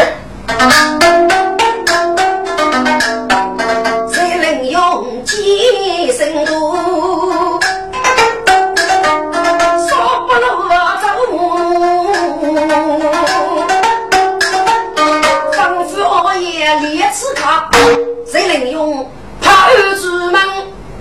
[18.30, 19.10] 谁能用
[19.40, 20.40] 怕儿子们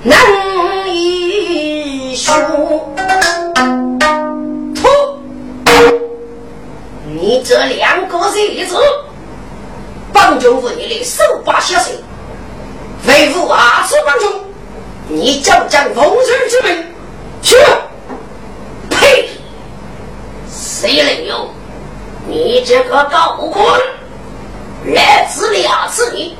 [0.03, 0.19] 难
[0.93, 2.33] 以说？
[4.75, 4.87] 吐！
[7.05, 8.75] 你这两个日子，
[10.11, 11.93] 帮助你的手把下水，
[13.07, 14.25] 为父阿叔帮助，
[15.07, 16.83] 你就将奉水之命
[17.41, 17.55] 去？
[18.89, 19.29] 呸！
[20.49, 21.49] 谁能用？
[22.27, 23.79] 你这个高官
[24.93, 26.35] 来自两次你？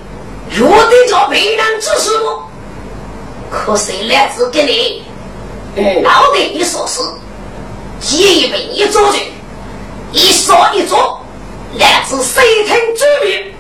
[0.54, 2.50] 若得叫为人指使我，
[3.50, 5.04] 可谁来自给你？
[6.02, 7.02] 脑袋一说事，
[8.16, 9.32] 一本一做去，
[10.12, 11.22] 一说一做，
[11.78, 13.54] 来自谁听之命？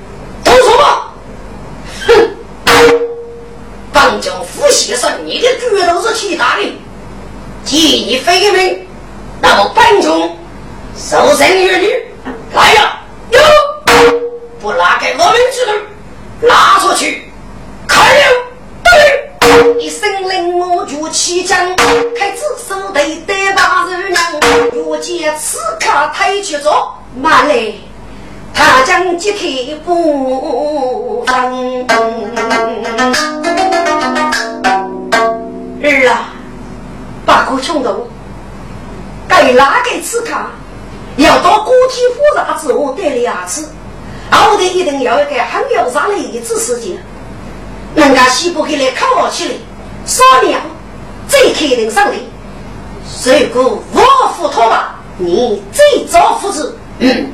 [0.44, 1.14] 都说吧。
[2.06, 2.36] 哼！
[3.94, 6.78] 帮将夫先生，你的举头是其他的，
[7.64, 8.86] 既你非命，
[9.40, 10.38] 那么本中
[10.98, 12.06] 受生儿女
[12.54, 13.00] 来了，
[13.32, 13.40] 哟，
[14.60, 15.80] 不拉开我们之路。
[16.42, 17.32] 拉出去！
[17.88, 18.26] 开了！
[18.84, 19.76] 对！
[19.80, 21.76] 一声令，我就起将，
[22.18, 24.22] 开子手对对把人娘。
[24.74, 27.74] 若见此刻抬起着，慢来，
[28.54, 31.54] 他将击退不放。
[35.84, 36.34] 儿啊，
[37.26, 38.08] 把个冲动，
[39.28, 40.30] 该哪个此刻
[41.18, 43.70] 要到个体复杂之后得两次。
[44.32, 46.98] 后头一定要一个很有杀力的知识点，
[47.96, 49.54] 人家西部黑来考我起来，
[50.06, 50.60] 少年
[51.28, 52.14] 最肯定上的。
[53.54, 56.76] 如果我服托吧，你最早复制。
[57.00, 57.32] 嗯，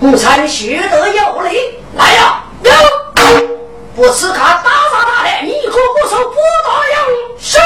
[0.00, 1.58] 我才学得有理。
[1.96, 3.59] 来呀，有！
[4.00, 6.96] 不吃卡打杀他来，你可不受不答应。
[7.38, 7.58] 是，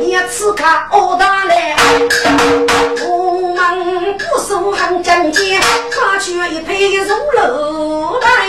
[0.00, 1.76] 你吃卡殴打来。
[3.06, 5.60] 我们不守很正经，
[5.92, 8.48] 他却一配入楼来。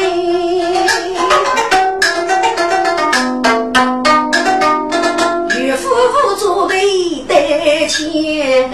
[5.59, 8.67] 与夫妇作对得钱。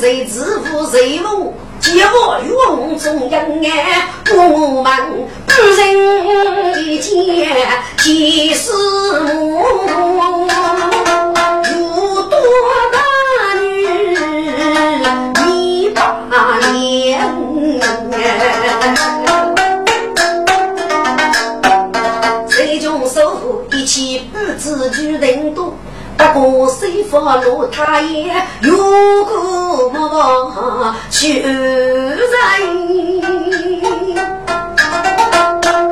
[0.00, 1.54] 谁自负谁母？
[1.92, 4.88] 结我与瓮中人哎，我们
[5.46, 5.78] 不人
[6.82, 7.12] 一见
[7.98, 9.62] 几时母？
[11.68, 12.34] 如多
[12.94, 12.96] 大
[13.60, 13.62] 女
[15.44, 16.00] 你把
[16.72, 16.80] 年
[22.48, 25.74] 谁中手一起不知举人多。
[26.32, 28.76] 不过谁发落他也有
[29.24, 29.32] 个
[31.10, 32.18] 去人，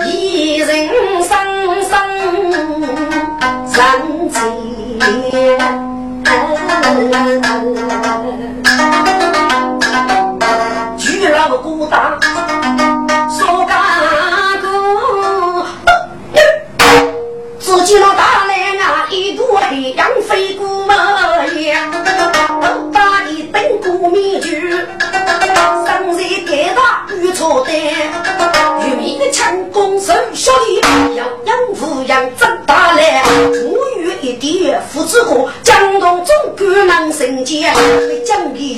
[0.07, 0.89] 一人
[1.23, 1.31] 生
[1.85, 1.93] 生
[3.71, 4.10] 人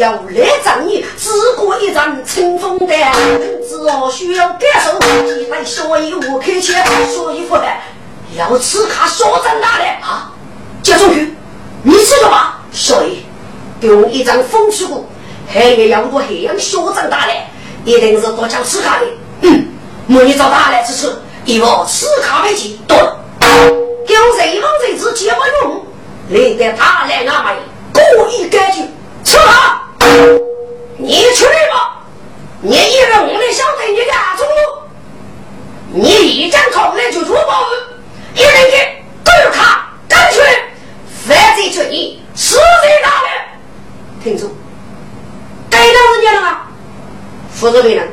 [0.03, 2.86] 要来仗义，只过一张清风的，
[3.68, 4.98] 只好需要感受，
[5.38, 7.64] 一代小姨我开钱，小姨夫的。
[8.36, 10.32] 要吃卡小张大的啊！
[10.82, 11.32] 接中去，
[11.84, 12.61] 你吃了吧？
[12.72, 13.24] 小姨，
[13.80, 15.07] 给我一张风水股，
[15.46, 17.32] 还要多海洋小张大的，
[17.84, 19.07] 一定是多讲吃卡的。
[19.42, 19.68] 嗯，
[20.09, 22.80] 莫你找大来吃吃，以后吃卡为己。
[22.88, 22.98] 对，
[23.38, 25.86] 给我谁帮谁子接不用，
[26.30, 27.55] 来得大来那买，
[27.92, 28.90] 故意干净
[29.22, 29.78] 吃卡。
[30.98, 32.03] 你去吧，
[32.61, 34.50] 你一人我来晓得你干什么？
[35.94, 37.66] 你一张口来就出包
[38.34, 40.42] 一人给都有卡，干脆
[41.26, 42.64] 犯罪决定，死罪
[43.03, 43.28] 大了。
[44.22, 44.55] 听住，
[45.68, 46.59] 该当人家了吗？
[47.53, 48.09] 负责的人，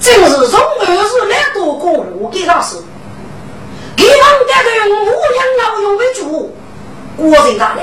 [0.00, 2.84] 正是从二十来多过我给他死，
[3.96, 6.54] 给王家的牧羊老用为主，
[7.16, 7.82] 国贼大了。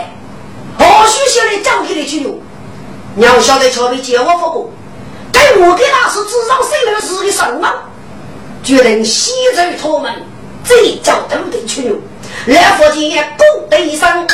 [0.78, 2.39] 何须现在交给你去用？
[3.16, 4.70] 娘晓得桥被见我不过
[5.32, 7.72] 该我给大师智商谁能是个什么？
[8.64, 10.14] 决定西走出门
[10.64, 11.97] 这脚登得去留
[12.47, 14.28] 来佛经也不得一声。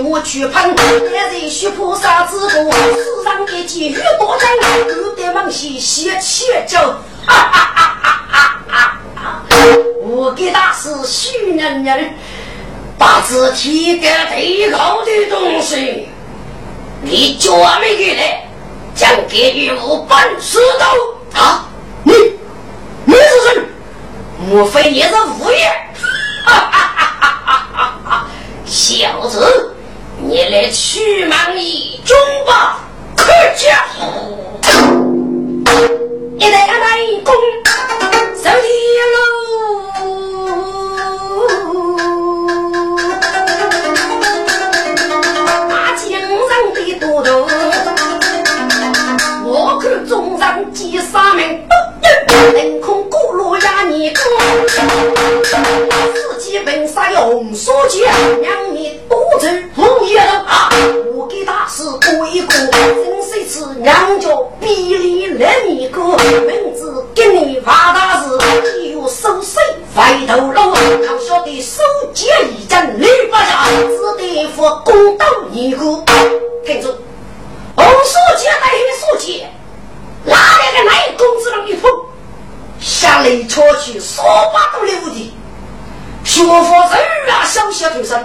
[0.00, 4.48] 我去喷，来人血菩萨之过，世上一件雨多真，
[4.88, 8.98] 有点忙些血气就，哈哈哈哈哈哈。
[10.02, 12.14] 我给他是虚人人，
[12.98, 16.08] 把字体给最高的东西，
[17.02, 18.48] 你脚没给来，
[18.94, 21.66] 将给你五本石头啊！
[22.04, 22.12] 你
[23.04, 23.62] 你是谁？
[24.48, 25.70] 莫非你是物业？
[26.44, 28.26] 哈哈哈哈哈哈！
[28.64, 29.75] 小子，
[30.28, 32.80] 你来去忙一中吧
[33.16, 33.24] 可
[33.54, 33.86] 家。
[33.94, 34.36] 护
[36.36, 36.66] 你那
[37.22, 37.32] 公
[38.34, 38.60] 走丢
[39.14, 39.16] 路。
[45.70, 47.55] 他精上的多擞
[49.86, 51.60] 我看中上几杀门，
[52.54, 54.24] 凌空过路压你公，
[56.12, 58.12] 自己本杀用锁剑，
[58.42, 60.68] 让你多走路也啊！
[61.14, 63.46] 我给大师过一过，真是。
[63.46, 64.28] 次娘家
[64.58, 69.62] 比例来米个名字给你发大事，有收税
[69.94, 70.72] 回头路，
[71.06, 71.80] 可晓得收
[72.12, 72.26] 结
[72.58, 75.78] 一阵李八家，只得付公道一个。
[76.64, 76.88] 听住，
[77.76, 79.44] 红书记带你书记，
[80.24, 81.88] 哪来个奶公子让你碰？
[83.06, 85.32] 下来出去说话都留的，
[86.24, 88.18] 学佛人啊，小小徒生，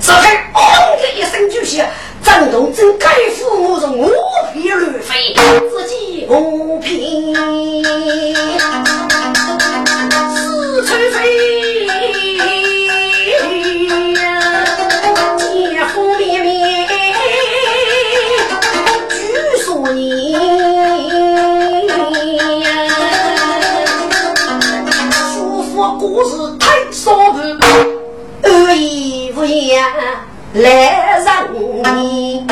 [0.00, 1.86] 只看哦的一声巨响。
[2.24, 4.12] 张东真该父母是五
[4.52, 5.32] 皮乱飞，
[5.70, 7.32] 自己五皮
[10.34, 11.69] 四川飞，
[26.20, 27.38] 服故事太少不，
[28.46, 29.82] 恶意无言。
[30.52, 32.44] 来让你，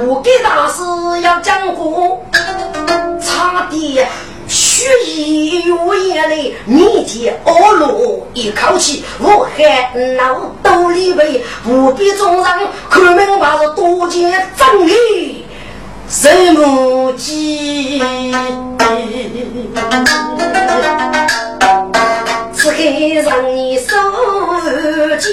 [0.00, 0.82] 我给大师
[1.22, 2.20] 要讲过，
[3.20, 4.08] 差点
[4.48, 12.44] 血液有眼泪，面前恶落一口气，我还脑兜里背，不必众人
[12.88, 15.39] 看明白是多见真理，
[16.12, 18.02] 什么鸡？
[22.52, 23.94] 此给让你手
[25.20, 25.30] 牵，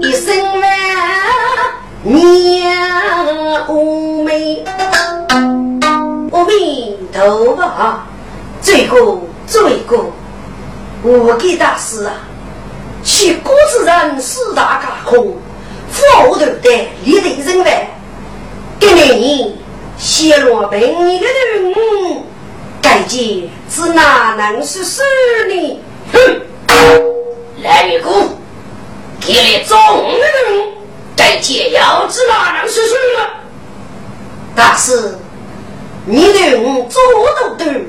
[0.00, 0.62] 一生万
[2.04, 2.70] 年
[3.68, 4.64] 无眉，
[6.30, 7.98] 阿弥陀佛，
[8.62, 10.12] 罪过罪过，
[11.02, 12.14] 我给大师啊，
[13.02, 15.36] 去国之人四大家空，
[15.90, 16.46] 佛头的
[17.04, 17.88] 立德人外，
[18.78, 19.58] 给你
[20.70, 22.24] 泄露本你的人。
[22.82, 25.02] 该姐是哪能是死
[25.48, 25.80] 呢？
[26.12, 26.18] 哼！
[27.62, 28.10] 来一个，
[29.20, 30.68] 给你中的人，
[31.16, 33.26] 该姐要知哪能是死呢？
[34.54, 35.18] 大师，
[36.06, 37.02] 你对我做
[37.40, 37.86] 都对，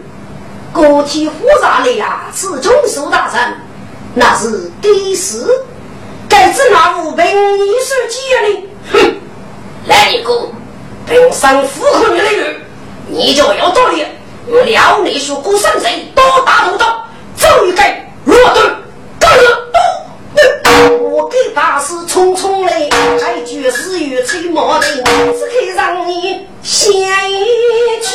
[0.73, 3.53] 个体复杂的呀，是中书大人，
[4.15, 5.45] 那是第事。
[6.27, 8.63] 该知哪无凭你是几呢？
[8.91, 9.15] 哼！
[9.87, 10.49] 来一个，
[11.07, 12.61] 凭上符合你的人，
[13.11, 14.05] 你就有道理。
[14.65, 17.05] 辽内说古山贼多大头刀，
[17.35, 18.75] 走一盖落盾，
[19.19, 19.43] 干了！
[20.99, 22.89] 我给大师匆匆来，
[23.21, 26.91] 还绝世与吹毛的，只可让你先
[28.01, 28.09] 去。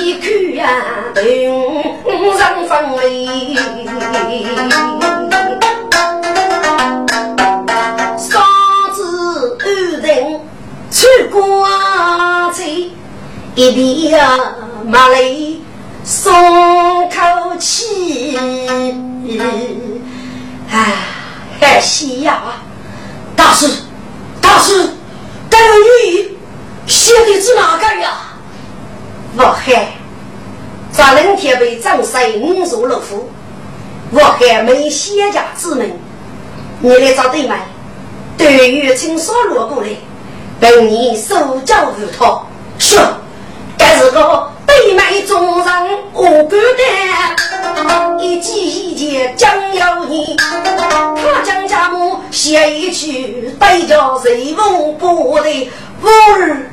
[0.00, 0.68] 一口呀，
[11.30, 12.90] 头上放泪。
[13.54, 14.14] 一滴
[14.86, 15.60] 马泪
[16.04, 16.32] 松
[17.10, 18.36] 口气，
[20.70, 20.94] 哎，
[21.60, 22.40] 还喜呀！
[23.34, 23.68] 大师，
[24.40, 24.90] 大师，
[25.50, 26.36] 这个女衣
[26.86, 28.12] 写的是哪个呀？
[29.36, 29.88] 我还
[30.92, 33.28] 咱冷天被张三五入了府，
[34.12, 35.98] 我还没写家之门，
[36.80, 37.58] 你来找对门，
[38.36, 39.88] 对于请所落过来，
[40.60, 42.46] 等你手脚如陶，
[42.78, 42.98] 是。
[43.76, 45.66] 该是个北美中人
[46.12, 55.70] 我孤单，一季一节将要你，他将家母写一曲，代叫随风不的
[56.02, 56.70] 无儿，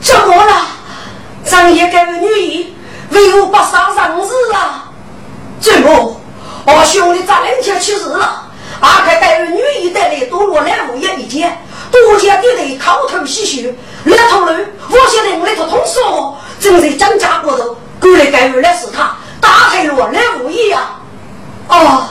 [0.00, 0.66] 怎么了？
[1.44, 2.66] 咱一个女儿
[3.10, 4.90] 为何不杀生日啊？
[5.60, 6.20] 怎么？
[6.66, 8.42] 我兄弟咱两天去世了，
[8.80, 11.56] 阿开带着女儿带来多罗两物也一件。
[12.02, 13.74] 多家的人口头细叙，
[14.04, 20.90] 来头人，我现在我来头通说，正在讲价过头，过来盖二来是他，打开了来无意呀。
[21.68, 22.08] 哦，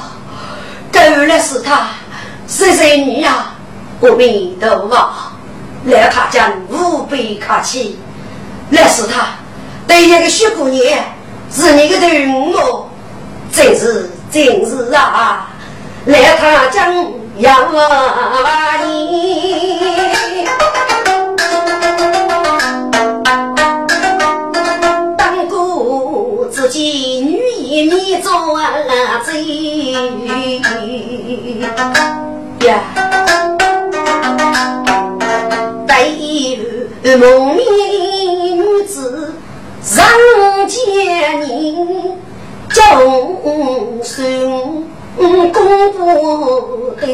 [0.92, 1.88] 盖二来是他，
[2.48, 3.54] 谢谢你呀？
[4.02, 5.10] 阿弥陀佛，
[5.86, 8.00] 来他家五百客气，
[8.72, 9.28] 来是他，
[9.88, 10.84] 对那个小姑娘，
[11.52, 12.90] 是你个对我，
[13.52, 15.48] 真是真是啊，
[16.06, 16.92] 来他家。
[17.38, 17.52] 要
[18.84, 20.46] 你
[25.18, 28.32] 当过自己女一你做
[29.26, 29.92] 贼
[32.66, 32.82] 呀！
[37.18, 37.66] 蒙面
[38.58, 39.34] 女子
[39.82, 40.06] 上
[40.68, 42.14] 见你
[42.70, 43.36] 终
[45.18, 45.52] 身。
[45.52, 47.08] 公布的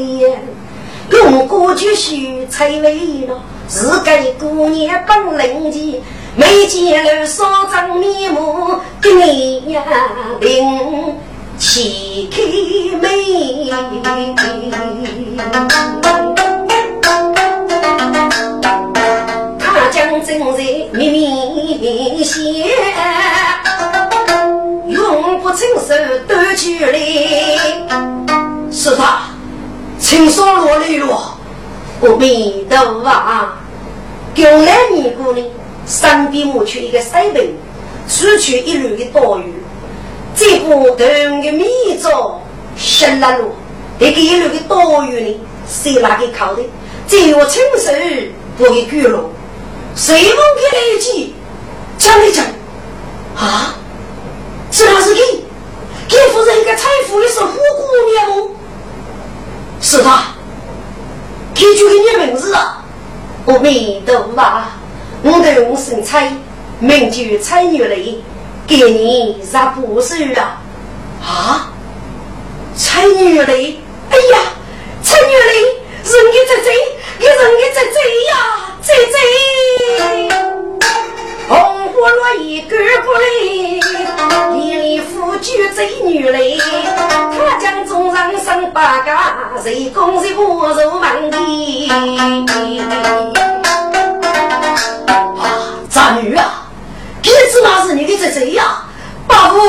[1.11, 6.01] 用过就须才为了，是给姑娘本领的，
[6.35, 9.83] 没见了少张面目，给你呀
[10.39, 11.13] 领
[11.57, 12.41] 起开
[12.97, 13.09] 眉。
[19.59, 22.65] 他将正在秘密写，
[25.51, 25.93] 永不亲手
[26.27, 26.97] 端出来。
[28.71, 29.23] 是他，
[29.99, 31.37] 请说罗丽罗，
[32.01, 33.49] 阿弥陀佛。
[34.33, 35.43] 将来年过呢，
[35.85, 37.57] 身边抹去一个水瓶，
[38.07, 39.53] 取去一缕的刀鱼，
[40.33, 41.65] 这不同的米
[42.01, 42.39] 粥
[42.77, 43.51] 吃了路，
[43.99, 46.61] 这个一缕的刀鱼呢，谁拿给烤的？
[47.09, 47.91] 这我亲手
[48.57, 49.29] 不给割了，
[49.97, 51.33] 谁问给来一句？
[51.97, 52.45] 讲一讲
[53.35, 53.75] 啊？
[54.71, 55.21] 这哪是给？
[56.07, 58.49] 给夫人一个财富，也是虎姑娘。
[59.81, 60.23] 是他，
[61.53, 62.83] 提出给你名字啊！
[63.47, 64.63] 阿弥陀佛，
[65.23, 66.33] 我的荣生菜，
[66.79, 68.21] 名就菜女雷，
[68.67, 70.61] 给你啥不是啊？
[71.21, 71.71] 啊，
[72.75, 73.79] 菜女雷！
[74.09, 74.39] 哎呀，
[75.03, 75.61] 菜女雷，
[76.03, 76.69] 人家在这，
[77.19, 77.99] 给人家在这
[78.29, 78.33] 呀，
[78.81, 78.95] 在
[80.35, 80.50] 这。
[81.51, 81.59] 红
[81.91, 83.19] 火落叶干不来，
[84.55, 86.39] 一里夫君贼女来，
[87.37, 90.59] 他将众人生八家，谁攻谁不入
[90.99, 91.37] 门的。
[95.41, 96.69] 啊，渣女啊，
[97.21, 98.85] 这次那是你的侄子呀？
[99.27, 99.59] 爸父，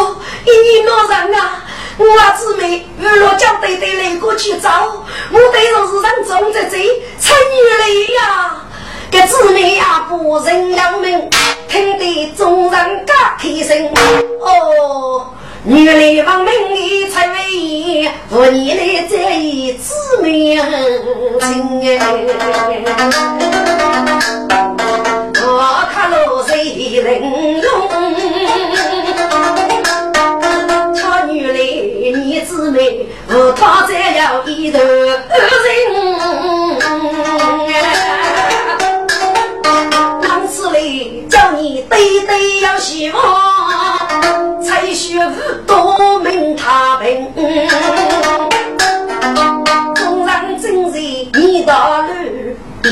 [0.45, 1.65] 一年老人啊，
[1.99, 2.07] 我
[2.39, 5.03] 姊妹娱乐叫队队来过去找，
[5.33, 8.63] 我对着是人中的贼，才女来呀。
[9.13, 11.29] 个姊妹呀，不认要命，
[11.69, 13.87] 听得众人嘎开声。
[14.41, 15.27] 哦，
[15.65, 19.93] 女来亡命的才为妇女来在意姊
[20.23, 21.93] 妹情哎。
[25.45, 27.69] 我看路谁能用？
[30.95, 31.59] 巧女来，
[32.19, 35.23] 你姊妹和他在了一头人。
[35.29, 35.35] 叫
[41.93, 43.23] 对对要希望，
[44.63, 45.19] 才学
[45.67, 47.31] 多明他平。
[49.95, 52.09] 纵然真是你大路，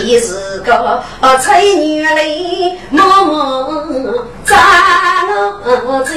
[0.05, 1.03] 也是个
[1.39, 2.27] 才女来，
[2.91, 4.59] 默默站
[6.05, 6.13] 真。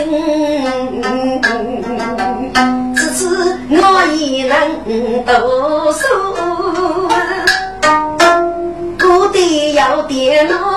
[2.94, 3.76] 此次我
[4.14, 4.54] 也能
[5.24, 5.32] 读
[5.94, 6.04] 书。
[9.06, 10.73] 我得要点那夫人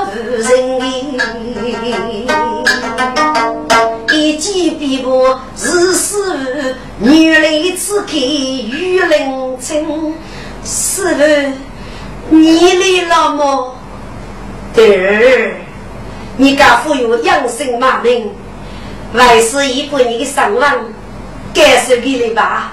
[4.13, 10.15] 一记笔墨是诗，女来只看玉林春。
[10.65, 11.25] 师傅，
[12.31, 13.73] 你来了吗？
[14.75, 15.57] 对儿，
[16.37, 18.31] 你家父有养生马命，
[19.15, 20.71] 还是一个你的上望，
[21.55, 22.73] 感受给你吧。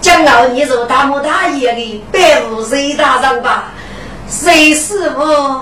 [0.00, 3.72] 将来你做大模大样的百户谁大人吧。
[4.28, 5.60] 谁师傅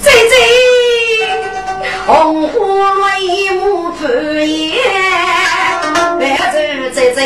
[0.00, 0.32] 在这
[2.06, 2.56] 红花
[2.94, 4.00] 泪目盼
[4.48, 4.78] 眼，
[6.18, 6.22] 白
[6.52, 6.56] 走
[6.94, 7.16] 在这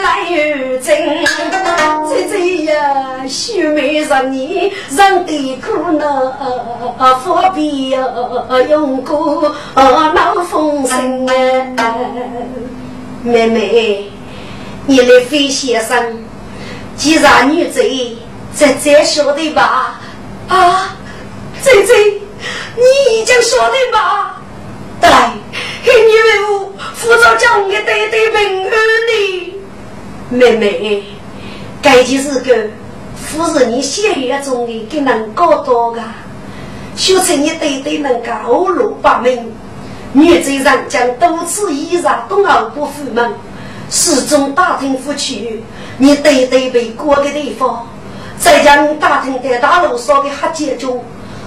[0.00, 0.88] 来又真，
[2.08, 2.32] 在这
[2.64, 2.72] 呀
[3.28, 6.04] 秀美十年人的苦恼，
[7.16, 8.00] 何必要
[8.68, 11.94] 用过闹风声啊？
[13.22, 14.10] 妹妹，
[14.86, 16.24] 你来飞先生，
[16.96, 18.16] 既然女贼，
[18.54, 20.00] 在这晓得吧？
[20.48, 20.96] 啊，
[21.62, 21.94] 姐姐，
[22.76, 24.36] 你已经说的吧？
[25.00, 25.10] 对，
[25.84, 29.54] 你为我负责将我的爹爹平安呢。
[30.30, 31.02] 妹妹，
[31.82, 32.56] 该就是个
[33.16, 36.02] 夫人你血缘中的给能搞到的，
[36.96, 39.52] 修成你爹爹能够五路八门，
[40.12, 43.32] 女贼人将多次依上东澳不府门，
[43.90, 45.62] 始终打听不去
[45.98, 47.86] 你爹爹被过的地方。
[48.38, 51.04] 再将打听在大路上的黑姐中，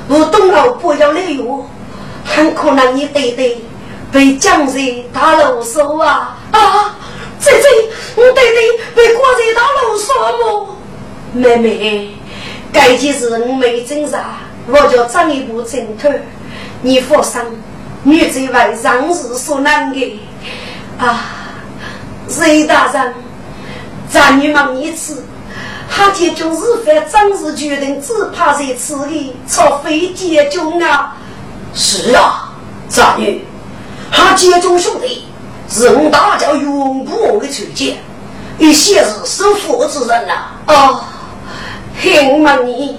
[0.09, 1.65] 我东澳不要旅游，
[2.25, 3.57] 很可能你爹爹
[4.11, 4.79] 被降在
[5.13, 6.37] 大路上啊！
[6.51, 6.95] 啊，
[7.39, 7.67] 姐姐，
[8.15, 8.61] 我爹爹
[8.95, 10.75] 被关在大路上么？
[11.33, 12.09] 妹妹，
[12.71, 14.37] 该件事我没侦查，
[14.67, 16.21] 我叫张一步侦探。
[16.81, 17.41] 你放心，
[18.03, 20.19] 女贼为上日所难的
[20.99, 21.25] 啊！
[22.39, 23.13] 雷大人，
[24.09, 25.23] 咱女忙一次。
[25.95, 31.15] 他解决日饭，正式决定只怕在此里朝飞解决啊！
[31.75, 32.51] 是啊，
[32.89, 33.45] 战女，
[34.11, 35.25] 他解决兄弟
[35.69, 37.99] 是我大家永不忘的存件，
[38.57, 40.33] 一些是守佛之人呐。
[40.65, 41.03] 哦，
[42.01, 42.97] 很嘛你，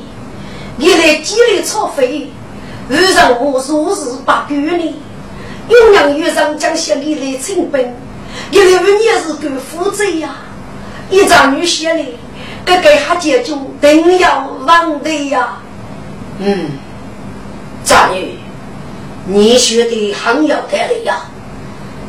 [0.76, 2.30] 你来积累朝飞，
[2.88, 4.94] 遇上我数日不管你，
[5.68, 7.92] 永阳遇上将下你来清兵，
[8.52, 10.36] 一六年是个负责呀！
[11.10, 12.18] 一张女写的，
[12.64, 15.58] 该给他解救，定要忘的呀！
[16.38, 16.70] 嗯，
[17.84, 18.38] 张女，
[19.26, 21.22] 你学的很有道理呀！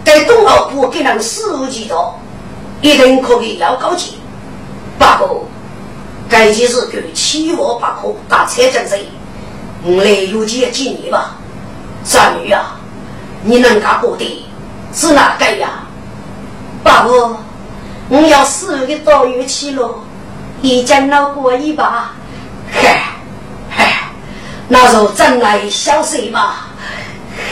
[0.04, 2.18] 在东奥部给人事务几多，
[2.82, 4.18] 一定可以要高级。
[4.98, 5.46] 不过，
[6.30, 9.08] 该件事给七窝八口打车正谁？
[9.84, 11.36] 我来有几几年吧，
[12.04, 12.80] 三女啊，
[13.44, 14.46] 你能干过的
[14.94, 15.84] 是哪个呀？
[16.84, 17.10] 爸爸，
[18.10, 20.00] 我要死的到月去了，
[20.62, 22.12] 已经闹过一把，
[22.72, 23.04] 嗨
[23.70, 24.10] 嗨，
[24.68, 26.68] 那就真来消水吧，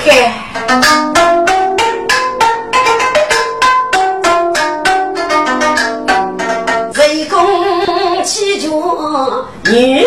[0.05, 0.33] 嗨。
[9.65, 10.03] 女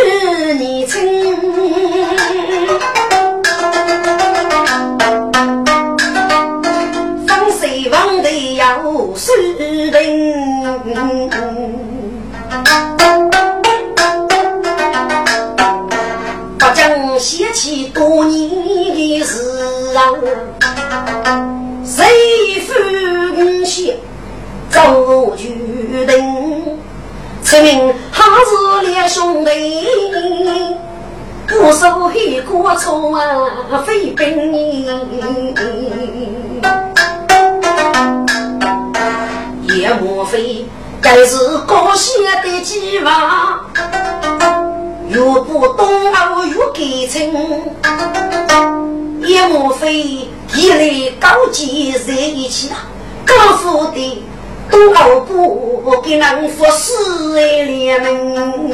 [56.06, 56.92] 不给人服侍
[57.36, 58.70] 哎，联盟，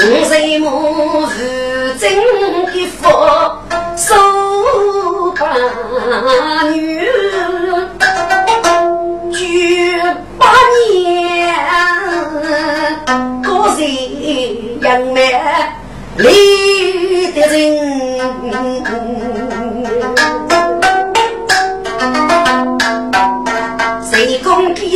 [0.00, 1.30] 五岁母负
[2.00, 2.12] 真
[2.66, 3.06] 的福，
[3.96, 4.16] 守
[5.36, 5.46] 八
[6.70, 7.06] 女，
[9.30, 9.38] 九
[10.36, 10.42] 八
[10.90, 11.54] 年，
[13.44, 13.78] 高山
[14.82, 15.16] 杨梅
[16.16, 16.26] 立
[17.30, 17.56] 的人。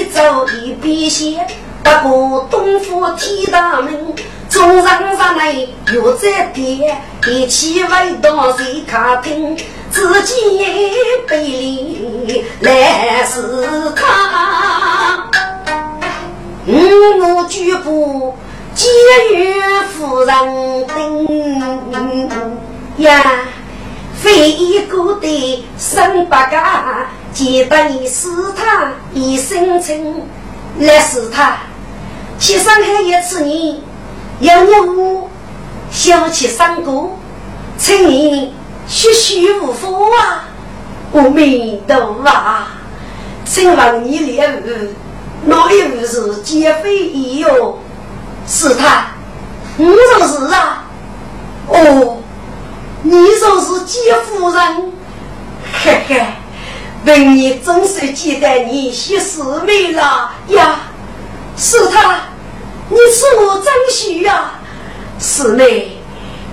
[0.07, 1.47] 走一笔写，
[1.83, 4.15] 不过东府天大门，
[4.49, 5.53] 中上上来
[5.93, 9.57] 又在点，一起回到谁客厅，
[9.91, 10.35] 自己
[11.29, 15.29] 背里来是他。
[16.67, 18.35] 我举步
[18.75, 18.89] 监
[19.35, 19.61] 狱
[19.93, 22.59] 夫人等
[22.99, 23.23] 呀，
[24.15, 27.09] 非一个的三八嘎。
[27.33, 30.23] 记得你是他一生情，
[30.79, 31.57] 来是他
[32.39, 33.83] 去上海一次你，
[34.41, 35.31] 有你我
[35.91, 37.09] 想起三哥，
[37.79, 38.55] 请你
[38.87, 40.45] 学学无福啊！
[41.15, 42.69] 阿弥陀佛啊！
[43.45, 44.95] 请问你猎物
[45.47, 47.79] 哪一物是劫匪一哟？
[48.47, 49.07] 是他，
[49.79, 50.85] 我说是啊。
[51.69, 52.19] 哦，
[53.03, 54.93] 你说是劫夫人，
[55.73, 56.27] 嘿嘿。
[57.05, 60.81] 问你总是记得你写四妹了呀？
[61.57, 62.21] 是他，
[62.89, 64.53] 你是我张旭呀？
[65.19, 65.99] 四妹，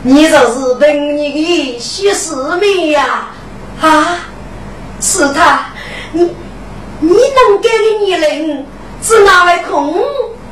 [0.04, 3.28] 你就是问你的写四妹呀？
[3.80, 4.18] 啊，
[5.00, 5.68] 是他，
[6.12, 6.30] 你
[7.00, 8.66] 你能给的女人
[9.02, 9.94] 是哪位空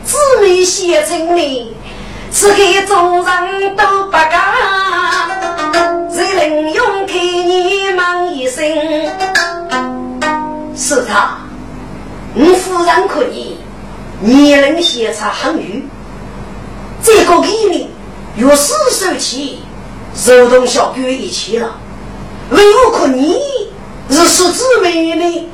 [0.06, 1.76] 姊妹写成的？
[2.32, 4.54] 是给众人都不干，
[6.14, 7.77] 谁能用给你
[8.48, 8.64] 忙一生？
[10.76, 11.38] 是他，
[12.34, 13.58] 你夫人可以，
[14.22, 15.86] 你能写出很语。
[17.04, 17.90] 这个给你
[18.36, 19.60] 有四手起，
[20.16, 21.76] 手动小狗一起了。
[22.52, 23.38] 为我可你
[24.10, 25.50] 是说姊妹呢？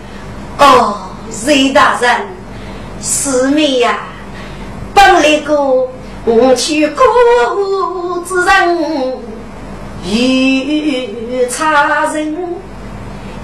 [0.60, 1.10] 哦，
[1.48, 2.28] 雷大人，
[3.02, 4.00] 四妹呀，
[4.94, 5.56] 本来个
[6.26, 9.18] 我去过之人，
[10.06, 12.38] 遇差人。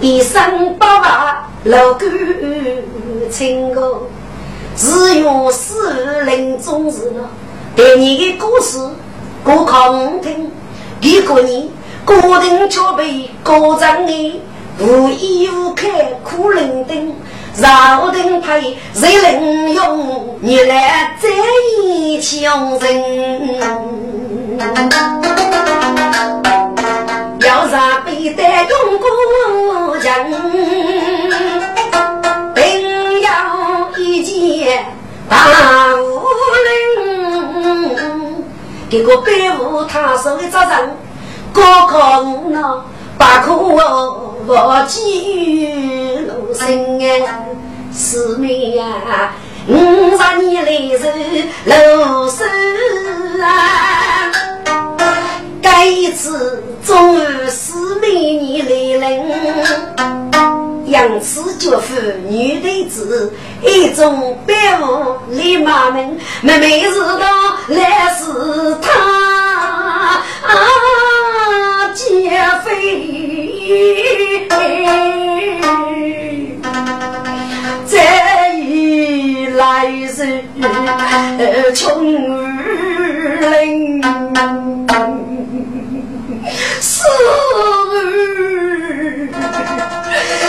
[0.02, 1.04] 一生不忘
[1.66, 2.10] 老干
[3.30, 4.02] 亲个，
[4.78, 7.30] 只有死临终时了。
[7.76, 8.78] 对你的故事，
[9.44, 10.50] 我靠我听。
[11.02, 11.70] 一个人
[12.06, 14.42] 孤单却被高张的，
[14.80, 15.86] 无依无靠
[16.24, 17.14] 苦伶仃，
[17.62, 20.38] 绕灯牌谁能用？
[20.40, 21.28] 你来在
[21.84, 23.60] 一起用人。
[27.42, 29.10] 要让背带用过
[30.10, 30.32] 人，
[32.56, 33.30] 定要
[33.98, 34.86] 一件
[35.30, 35.36] 大
[35.96, 36.24] 武
[36.66, 36.68] 人。
[38.90, 40.98] 这个背负他手的责任，
[41.54, 42.84] 哥哥我呢，
[43.20, 44.98] 把苦我给
[45.44, 47.46] 予农生啊，
[47.92, 49.32] 四妹呀，
[49.68, 51.04] 五十年来是
[51.66, 52.44] 老师
[53.44, 54.32] 啊，
[55.62, 59.24] 这一次终于四妹你来临。
[60.88, 61.94] 养子教父
[62.28, 63.32] 女弟子，
[63.62, 67.28] 一种百物立马门，妹妹知道
[67.68, 70.24] 来是他
[71.94, 72.32] 劫
[72.66, 74.48] 匪，
[77.86, 80.44] 再一来是
[81.76, 84.02] 穷人。
[86.82, 87.10] 四儿，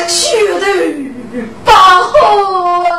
[0.09, 1.11] 学得
[1.65, 2.90] 八好。